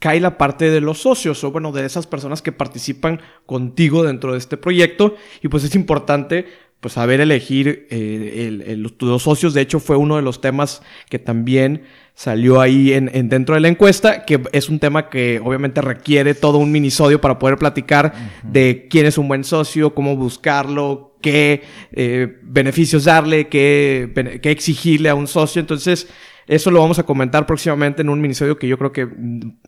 cae 0.00 0.20
la 0.20 0.36
parte 0.36 0.70
de 0.70 0.80
los 0.80 0.98
socios 0.98 1.42
o 1.44 1.52
bueno, 1.52 1.72
de 1.72 1.86
esas 1.86 2.06
personas 2.06 2.42
que 2.42 2.52
participan 2.52 3.20
contigo 3.46 4.02
dentro 4.02 4.32
de 4.32 4.38
este 4.38 4.56
proyecto 4.56 5.14
y 5.40 5.48
pues 5.48 5.64
es 5.64 5.74
importante 5.74 6.46
pues 6.80 6.92
saber 6.92 7.22
elegir 7.22 7.86
eh, 7.88 8.76
los, 8.76 9.22
socios. 9.22 9.54
De 9.54 9.62
hecho, 9.62 9.80
fue 9.80 9.96
uno 9.96 10.16
de 10.16 10.22
los 10.22 10.42
temas 10.42 10.82
que 11.08 11.18
también 11.18 11.84
salió 12.14 12.60
ahí 12.60 12.92
en, 12.92 13.28
dentro 13.28 13.56
de 13.56 13.60
la 13.60 13.68
encuesta, 13.68 14.24
que 14.24 14.40
es 14.52 14.68
un 14.68 14.78
tema 14.78 15.10
que 15.10 15.40
obviamente 15.44 15.80
requiere 15.80 16.34
todo 16.34 16.58
un 16.58 16.70
minisodio 16.70 17.20
para 17.20 17.38
poder 17.38 17.58
platicar 17.58 18.14
de 18.42 18.86
quién 18.88 19.06
es 19.06 19.18
un 19.18 19.26
buen 19.26 19.42
socio, 19.42 19.94
cómo 19.94 20.16
buscarlo, 20.16 21.16
qué 21.20 21.62
eh, 21.92 22.38
beneficios 22.42 23.04
darle, 23.04 23.48
qué, 23.48 24.38
qué 24.40 24.50
exigirle 24.50 25.08
a 25.08 25.14
un 25.16 25.26
socio. 25.26 25.60
Entonces, 25.60 26.08
eso 26.46 26.70
lo 26.70 26.80
vamos 26.80 26.98
a 26.98 27.04
comentar 27.04 27.46
próximamente 27.46 28.02
en 28.02 28.08
un 28.08 28.20
minisodio 28.20 28.58
que 28.58 28.68
yo 28.68 28.78
creo 28.78 28.92
que 28.92 29.08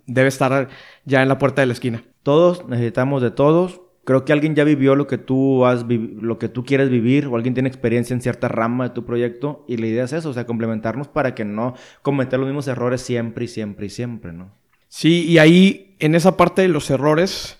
debe 0.06 0.28
estar 0.28 0.68
ya 1.04 1.22
en 1.22 1.28
la 1.28 1.38
puerta 1.38 1.62
de 1.62 1.66
la 1.66 1.72
esquina. 1.72 2.04
Todos 2.22 2.66
necesitamos 2.68 3.22
de 3.22 3.32
todos. 3.32 3.80
Creo 4.06 4.24
que 4.24 4.32
alguien 4.32 4.54
ya 4.54 4.62
vivió 4.62 4.94
lo 4.94 5.08
que 5.08 5.18
tú 5.18 5.66
has 5.66 5.84
lo 5.84 6.38
que 6.38 6.48
tú 6.48 6.64
quieres 6.64 6.90
vivir 6.90 7.26
o 7.26 7.34
alguien 7.34 7.54
tiene 7.54 7.68
experiencia 7.68 8.14
en 8.14 8.20
cierta 8.20 8.46
rama 8.46 8.84
de 8.84 8.90
tu 8.94 9.04
proyecto 9.04 9.64
y 9.66 9.78
la 9.78 9.88
idea 9.88 10.04
es 10.04 10.12
eso, 10.12 10.30
o 10.30 10.32
sea, 10.32 10.46
complementarnos 10.46 11.08
para 11.08 11.34
que 11.34 11.44
no 11.44 11.74
cometer 12.02 12.38
los 12.38 12.46
mismos 12.46 12.68
errores 12.68 13.00
siempre 13.02 13.46
y 13.46 13.48
siempre 13.48 13.86
y 13.86 13.88
siempre, 13.88 14.32
¿no? 14.32 14.52
Sí, 14.86 15.24
y 15.26 15.38
ahí 15.38 15.96
en 15.98 16.14
esa 16.14 16.36
parte 16.36 16.62
de 16.62 16.68
los 16.68 16.88
errores, 16.88 17.58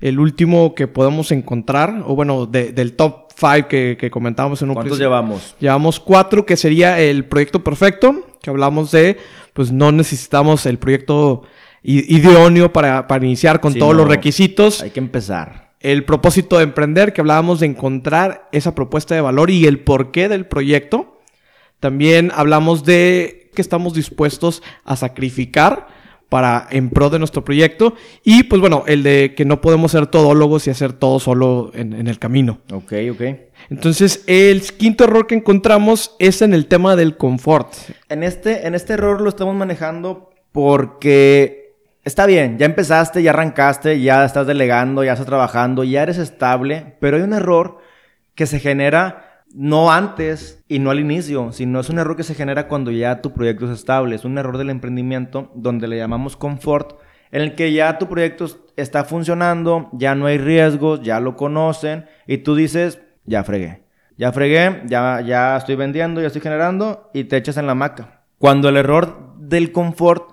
el 0.00 0.20
último 0.20 0.76
que 0.76 0.86
podemos 0.86 1.32
encontrar, 1.32 2.04
o 2.06 2.14
bueno, 2.14 2.46
del 2.46 2.92
top 2.92 3.32
5 3.34 3.66
que, 3.66 3.96
que, 3.98 4.08
comentábamos 4.08 4.62
en 4.62 4.68
un 4.68 4.76
¿Cuántos 4.76 5.00
llevamos? 5.00 5.56
Llevamos 5.58 5.98
cuatro, 5.98 6.46
que 6.46 6.56
sería 6.56 7.00
el 7.00 7.24
proyecto 7.24 7.64
perfecto, 7.64 8.24
que 8.40 8.50
hablamos 8.50 8.92
de, 8.92 9.16
pues 9.52 9.72
no 9.72 9.90
necesitamos 9.90 10.64
el 10.64 10.78
proyecto 10.78 11.42
idóneo 11.82 12.72
para, 12.72 13.08
para 13.08 13.24
iniciar 13.24 13.58
con 13.60 13.74
todos 13.74 13.96
los 13.96 14.06
requisitos. 14.06 14.80
Hay 14.80 14.90
que 14.90 15.00
empezar. 15.00 15.67
El 15.80 16.04
propósito 16.04 16.58
de 16.58 16.64
emprender, 16.64 17.12
que 17.12 17.20
hablábamos 17.20 17.60
de 17.60 17.66
encontrar 17.66 18.48
esa 18.52 18.74
propuesta 18.74 19.14
de 19.14 19.20
valor 19.20 19.50
y 19.50 19.66
el 19.66 19.80
porqué 19.80 20.28
del 20.28 20.46
proyecto. 20.46 21.20
También 21.80 22.32
hablamos 22.34 22.84
de 22.84 23.50
que 23.54 23.62
estamos 23.62 23.94
dispuestos 23.94 24.62
a 24.84 24.96
sacrificar 24.96 25.86
para 26.28 26.66
en 26.70 26.90
pro 26.90 27.10
de 27.10 27.18
nuestro 27.18 27.44
proyecto. 27.44 27.94
Y 28.24 28.44
pues 28.44 28.60
bueno, 28.60 28.84
el 28.86 29.02
de 29.02 29.34
que 29.34 29.44
no 29.44 29.60
podemos 29.60 29.92
ser 29.92 30.06
todólogos 30.06 30.66
y 30.66 30.70
hacer 30.70 30.92
todo 30.92 31.20
solo 31.20 31.70
en, 31.74 31.92
en 31.92 32.06
el 32.06 32.18
camino. 32.18 32.60
Ok, 32.72 32.92
ok. 33.12 33.22
Entonces, 33.70 34.24
el 34.26 34.62
quinto 34.62 35.04
error 35.04 35.26
que 35.26 35.34
encontramos 35.34 36.14
es 36.18 36.42
en 36.42 36.54
el 36.54 36.66
tema 36.66 36.96
del 36.96 37.16
confort. 37.16 37.72
En 38.08 38.22
este, 38.22 38.66
en 38.66 38.74
este 38.74 38.94
error 38.94 39.20
lo 39.20 39.28
estamos 39.28 39.54
manejando 39.54 40.30
porque 40.52 41.67
está 42.08 42.24
bien, 42.24 42.56
ya 42.56 42.64
empezaste, 42.64 43.22
ya 43.22 43.30
arrancaste, 43.30 44.00
ya 44.00 44.24
estás 44.24 44.46
delegando, 44.46 45.04
ya 45.04 45.12
estás 45.12 45.26
trabajando, 45.26 45.84
ya 45.84 46.02
eres 46.02 46.16
estable, 46.16 46.96
pero 47.00 47.18
hay 47.18 47.22
un 47.22 47.34
error 47.34 47.78
que 48.34 48.46
se 48.46 48.58
genera 48.60 49.44
no 49.54 49.92
antes 49.92 50.64
y 50.68 50.78
no 50.78 50.90
al 50.90 51.00
inicio, 51.00 51.52
sino 51.52 51.80
es 51.80 51.90
un 51.90 51.98
error 51.98 52.16
que 52.16 52.22
se 52.22 52.34
genera 52.34 52.66
cuando 52.66 52.90
ya 52.90 53.20
tu 53.20 53.34
proyecto 53.34 53.66
es 53.66 53.78
estable. 53.78 54.16
Es 54.16 54.24
un 54.24 54.38
error 54.38 54.56
del 54.58 54.70
emprendimiento 54.70 55.50
donde 55.54 55.86
le 55.86 55.98
llamamos 55.98 56.36
confort, 56.36 56.98
en 57.30 57.42
el 57.42 57.54
que 57.54 57.72
ya 57.72 57.98
tu 57.98 58.08
proyecto 58.08 58.46
está 58.76 59.04
funcionando, 59.04 59.90
ya 59.92 60.14
no 60.14 60.26
hay 60.26 60.38
riesgos, 60.38 61.02
ya 61.02 61.20
lo 61.20 61.36
conocen 61.36 62.06
y 62.26 62.38
tú 62.38 62.54
dices, 62.54 63.00
ya 63.24 63.44
fregué. 63.44 63.82
Ya 64.16 64.32
fregué, 64.32 64.82
ya, 64.86 65.20
ya 65.20 65.56
estoy 65.56 65.76
vendiendo, 65.76 66.20
ya 66.20 66.28
estoy 66.28 66.42
generando 66.42 67.10
y 67.12 67.24
te 67.24 67.36
echas 67.36 67.58
en 67.58 67.66
la 67.66 67.74
maca. 67.74 68.22
Cuando 68.38 68.68
el 68.70 68.76
error 68.78 69.34
del 69.36 69.72
confort 69.72 70.32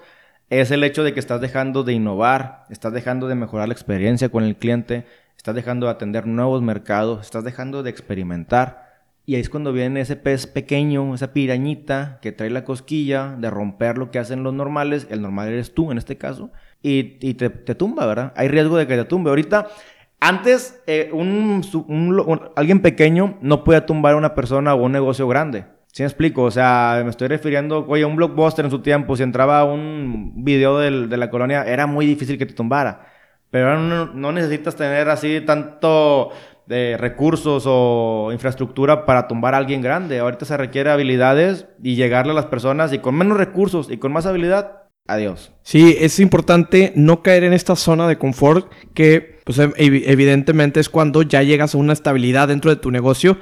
es 0.49 0.71
el 0.71 0.83
hecho 0.83 1.03
de 1.03 1.13
que 1.13 1.19
estás 1.19 1.41
dejando 1.41 1.83
de 1.83 1.93
innovar, 1.93 2.65
estás 2.69 2.93
dejando 2.93 3.27
de 3.27 3.35
mejorar 3.35 3.67
la 3.67 3.73
experiencia 3.73 4.29
con 4.29 4.43
el 4.43 4.55
cliente, 4.55 5.05
estás 5.37 5.55
dejando 5.55 5.87
de 5.87 5.93
atender 5.93 6.27
nuevos 6.27 6.61
mercados, 6.61 7.21
estás 7.21 7.43
dejando 7.43 7.83
de 7.83 7.89
experimentar 7.89 8.85
y 9.27 9.35
ahí 9.35 9.41
es 9.41 9.49
cuando 9.49 9.73
viene 9.73 10.01
ese 10.01 10.15
pez 10.15 10.45
pequeño, 10.45 11.15
esa 11.15 11.33
pirañita 11.33 12.19
que 12.21 12.31
trae 12.31 12.51
la 12.51 12.63
cosquilla 12.63 13.35
de 13.39 13.49
romper 13.49 13.97
lo 13.97 14.11
que 14.11 14.19
hacen 14.19 14.43
los 14.43 14.53
normales. 14.53 15.07
El 15.09 15.23
normal 15.23 15.47
eres 15.47 15.73
tú 15.73 15.91
en 15.91 15.97
este 15.97 16.17
caso. 16.17 16.51
Y, 16.83 17.33
te, 17.33 17.49
tumba, 17.49 18.05
¿verdad? 18.05 18.33
Hay 18.35 18.47
riesgo 18.47 18.77
de 18.77 18.85
que 18.85 18.95
te 18.95 19.05
tumbe. 19.05 19.31
Ahorita, 19.31 19.67
antes, 20.19 20.79
eh, 20.85 21.09
alguien 22.55 22.81
pequeño 22.81 23.39
no 23.41 23.63
puede 23.63 23.81
tumbar 23.81 24.13
a 24.13 24.17
una 24.17 24.35
persona 24.35 24.75
o 24.75 24.83
un 24.83 24.91
negocio 24.91 25.27
grande. 25.27 25.65
¿Sí 25.95 26.03
me 26.03 26.07
explico? 26.07 26.43
O 26.43 26.51
sea, 26.51 26.99
me 27.05 27.09
estoy 27.09 27.29
refiriendo, 27.29 27.85
oye, 27.87 28.03
un 28.03 28.17
blockbuster 28.17 28.65
en 28.65 28.71
su 28.71 28.79
tiempo, 28.79 29.15
si 29.15 29.23
entraba 29.23 29.63
un 29.63 30.43
video 30.43 30.77
de 30.77 31.15
la 31.15 31.29
colonia, 31.29 31.63
era 31.63 31.87
muy 31.87 32.05
difícil 32.05 32.37
que 32.37 32.45
te 32.45 32.53
tumbara. 32.53 33.13
Pero 33.49 33.79
no, 33.79 34.07
no 34.07 34.33
necesitas 34.33 34.75
tener 34.75 35.07
así 35.07 35.39
tanto 35.45 36.31
de 36.65 36.97
recursos 36.97 37.63
o 37.65 38.27
infraestructura 38.33 39.05
para 39.05 39.29
tumbar 39.29 39.53
a 39.53 39.57
alguien 39.57 39.81
grande. 39.81 40.19
Ahorita 40.19 40.43
se 40.43 40.57
requiere 40.57 40.89
habilidades 40.89 41.67
y 41.81 41.95
llegarle 41.95 42.33
a 42.33 42.35
las 42.35 42.47
personas 42.47 42.91
y 42.91 42.99
con 42.99 43.15
menos 43.15 43.37
recursos 43.37 43.89
y 43.89 43.95
con 43.95 44.11
más 44.11 44.25
habilidad, 44.25 44.89
adiós. 45.07 45.53
Sí, 45.61 45.95
es 45.97 46.19
importante 46.19 46.91
no 46.97 47.23
caer 47.23 47.45
en 47.45 47.53
esta 47.53 47.77
zona 47.77 48.05
de 48.09 48.17
confort 48.17 48.69
que 48.93 49.39
pues 49.45 49.61
evidentemente 49.77 50.81
es 50.81 50.89
cuando 50.89 51.21
ya 51.21 51.41
llegas 51.41 51.73
a 51.73 51.77
una 51.77 51.93
estabilidad 51.93 52.49
dentro 52.49 52.69
de 52.69 52.81
tu 52.81 52.91
negocio 52.91 53.37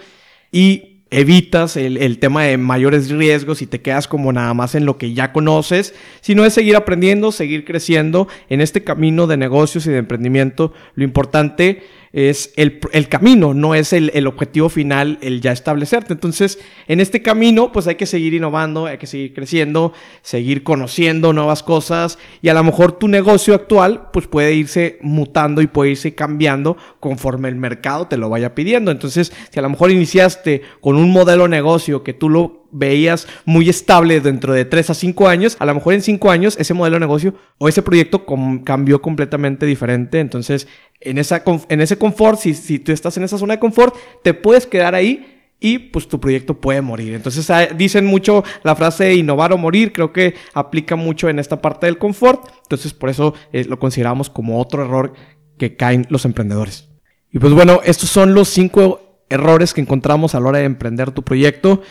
y 0.52 0.93
evitas 1.14 1.78
el, 1.78 2.20
tema 2.20 2.44
de 2.44 2.58
mayores 2.58 3.10
riesgos 3.10 3.62
y 3.62 3.68
te 3.68 3.82
quedas 3.82 4.08
como 4.08 4.34
nada 4.34 4.54
más 4.54 4.76
en 4.76 4.86
lo 4.86 4.98
que 4.98 5.14
ya 5.14 5.32
conoces, 5.32 5.94
sino 6.22 6.44
es 6.44 6.54
seguir 6.54 6.76
aprendiendo, 6.76 7.32
seguir 7.32 7.66
creciendo 7.66 8.28
en 8.50 8.62
este 8.62 8.84
camino 8.84 9.28
de 9.28 9.38
negocios 9.38 9.86
y 9.86 9.92
de 9.92 9.98
emprendimiento. 9.98 10.74
Lo 10.96 11.04
importante 11.04 11.84
es 12.14 12.54
el, 12.58 12.80
camino, 13.10 13.56
no 13.56 13.74
es 13.74 13.92
el, 13.92 14.12
el, 14.14 14.28
objetivo 14.28 14.70
final, 14.70 15.18
el 15.22 15.42
ya 15.42 15.52
establecerte. 15.52 16.14
Entonces, 16.14 16.60
en 16.88 17.00
este 17.00 17.24
camino, 17.24 17.72
pues 17.72 17.88
hay 17.88 17.96
que 17.96 18.06
seguir 18.06 18.36
innovando, 18.36 18.86
hay 18.86 19.00
que 19.00 19.08
seguir 19.08 19.34
creciendo, 19.34 19.94
seguir 20.22 20.64
conociendo 20.64 21.34
nuevas 21.34 21.64
cosas 21.64 22.20
y 22.44 22.50
a 22.50 22.54
lo 22.54 22.64
mejor 22.64 22.94
tu 22.94 23.08
negocio 23.08 23.56
actual, 23.56 24.10
pues 24.14 24.28
puede 24.28 24.54
irse 24.54 25.00
mutando 25.02 25.62
y 25.64 25.68
puede 25.68 25.92
irse 25.92 26.14
cambiando 26.14 26.78
conforme 27.00 27.50
el 27.50 27.56
mercado 27.56 28.08
te 28.08 28.18
lo 28.18 28.30
vaya 28.30 28.54
pidiendo. 28.54 28.92
Entonces, 28.92 29.34
si 29.50 29.60
a 29.60 29.64
lo 29.64 29.70
mejor 29.70 29.90
iniciaste 29.90 30.62
con 30.82 30.96
un 30.96 31.12
modelo 31.12 31.44
de 31.44 31.50
negocio 31.50 32.04
que 32.04 32.14
tú 32.14 32.30
lo 32.30 32.63
veías 32.74 33.28
muy 33.46 33.70
estable 33.70 34.20
dentro 34.20 34.54
de 34.54 34.66
3 34.66 34.90
a 34.90 34.94
5 34.94 35.28
años, 35.28 35.56
a 35.60 35.66
lo 35.66 35.76
mejor 35.76 35.94
en 35.94 36.02
5 36.02 36.32
años 36.32 36.58
ese 36.60 36.74
modelo 36.74 36.96
de 36.96 37.02
negocio 37.02 37.36
o 37.58 37.70
ese 37.70 37.82
proyecto 37.82 38.26
cambió 38.64 39.02
completamente 39.02 39.66
diferente. 39.66 40.20
Entonces, 40.20 40.68
en, 41.00 41.18
esa, 41.18 41.44
en 41.70 41.82
ese 41.82 41.98
confort, 41.98 42.40
si, 42.40 42.54
si 42.54 42.80
tú 42.80 42.92
estás 42.92 43.16
en 43.18 43.24
esa 43.24 43.38
zona 43.38 43.54
de 43.54 43.60
confort, 43.60 43.96
te 44.24 44.34
puedes 44.34 44.68
quedar 44.68 44.96
ahí 44.96 45.30
y 45.64 45.80
pues 45.80 46.10
tu 46.10 46.20
proyecto 46.20 46.60
puede 46.60 46.82
morir. 46.82 47.14
Entonces 47.14 47.50
ah, 47.50 47.68
dicen 47.68 48.06
mucho 48.06 48.44
la 48.64 48.76
frase 48.76 49.16
innovar 49.16 49.54
o 49.54 49.58
morir, 49.58 49.94
creo 49.94 50.12
que 50.12 50.36
aplica 50.54 50.98
mucho 50.98 51.30
en 51.30 51.40
esta 51.40 51.62
parte 51.62 51.86
del 51.86 51.98
confort. 51.98 52.50
Entonces 52.64 52.94
por 52.94 53.10
eso 53.10 53.34
eh, 53.54 53.64
lo 53.64 53.80
consideramos 53.80 54.30
como 54.30 54.60
otro 54.60 54.84
error 54.84 55.14
que 55.58 55.78
caen 55.78 56.06
los 56.10 56.26
emprendedores. 56.26 56.90
Y 57.32 57.40
pues 57.40 57.54
bueno, 57.54 57.80
estos 57.86 58.10
son 58.10 58.34
los 58.34 58.50
cinco 58.50 59.26
errores 59.30 59.74
que 59.74 59.80
encontramos 59.80 60.36
a 60.36 60.42
la 60.42 60.50
hora 60.50 60.60
de 60.60 60.66
emprender 60.66 61.12
tu 61.12 61.24
proyecto. 61.24 61.82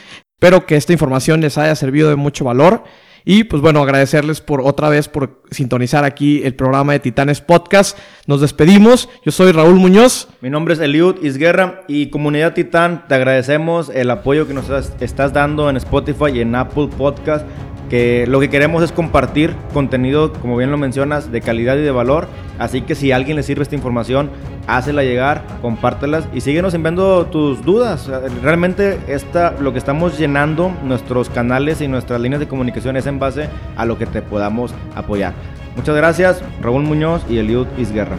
Espero 0.43 0.67
que 0.67 0.75
esta 0.75 0.93
información 0.93 1.41
les 1.41 1.57
haya 1.57 1.77
servido 1.77 2.11
de 2.11 2.17
mucho 2.17 2.45
valor. 2.45 2.83
Y 3.25 3.45
pues 3.45 3.63
bueno, 3.63 3.81
agradecerles 3.81 4.41
por 4.41 4.61
otra 4.61 4.89
vez 4.89 5.07
por 5.07 5.41
sintonizar 5.53 6.05
aquí 6.05 6.43
el 6.43 6.57
programa 6.57 6.95
de 6.95 6.99
Titanes 6.99 7.41
Podcast. 7.41 7.97
Nos 8.27 8.41
despedimos. 8.41 9.09
Yo 9.25 9.31
soy 9.31 9.53
Raúl 9.53 9.77
Muñoz. 9.77 10.27
Mi 10.41 10.51
nombre 10.51 10.75
es 10.75 10.81
Eliud 10.81 11.23
Isguerra 11.23 11.83
y 11.87 12.11
comunidad 12.11 12.55
Titán, 12.55 13.05
te 13.07 13.15
agradecemos 13.15 13.89
el 13.89 14.11
apoyo 14.11 14.49
que 14.49 14.55
nos 14.55 14.69
estás 15.01 15.33
dando 15.33 15.71
en 15.71 15.77
Spotify 15.77 16.33
y 16.35 16.41
en 16.41 16.57
Apple 16.57 16.89
Podcast 16.99 17.47
que 17.93 18.27
lo 18.27 18.41
que 18.41 18.49
queremos 18.49 18.83
es 18.83 18.91
compartir 18.91 19.55
contenido, 19.75 20.33
como 20.33 20.57
bien 20.57 20.71
lo 20.71 20.79
mencionas, 20.79 21.31
de 21.31 21.43
calidad 21.43 21.77
y 21.77 21.83
de 21.83 21.91
valor. 21.91 22.27
Así 22.59 22.81
que 22.81 22.95
si 22.95 23.13
a 23.13 23.17
alguien 23.17 23.37
le 23.37 23.43
sirve 23.43 23.65
esta 23.65 23.75
información, 23.75 24.31
hácela 24.67 25.03
llegar, 25.03 25.45
compártelas 25.61 26.27
y 26.33 26.41
síguenos 26.41 26.73
enviando 26.73 27.27
tus 27.27 27.63
dudas. 27.63 28.11
Realmente 28.43 28.99
esta, 29.09 29.55
lo 29.61 29.75
que 29.75 29.79
estamos 29.79 30.19
llenando 30.19 30.75
nuestros 30.83 31.29
canales 31.29 31.83
y 31.83 31.89
nuestras 31.89 32.19
líneas 32.19 32.41
de 32.41 32.49
comunicación 32.49 32.97
es 32.97 33.05
en 33.05 33.19
base 33.19 33.51
a 33.77 33.85
lo 33.85 33.99
que 33.99 34.07
te 34.07 34.23
podamos 34.23 34.73
apoyar. 34.95 35.35
Muchas 35.77 35.95
gracias, 35.95 36.43
Raúl 36.63 36.85
Muñoz 36.85 37.23
y 37.29 37.37
Eliud 37.37 37.67
Isguerra. 37.77 38.17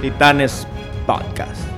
Titanes 0.00 0.66
Podcast. 1.06 1.71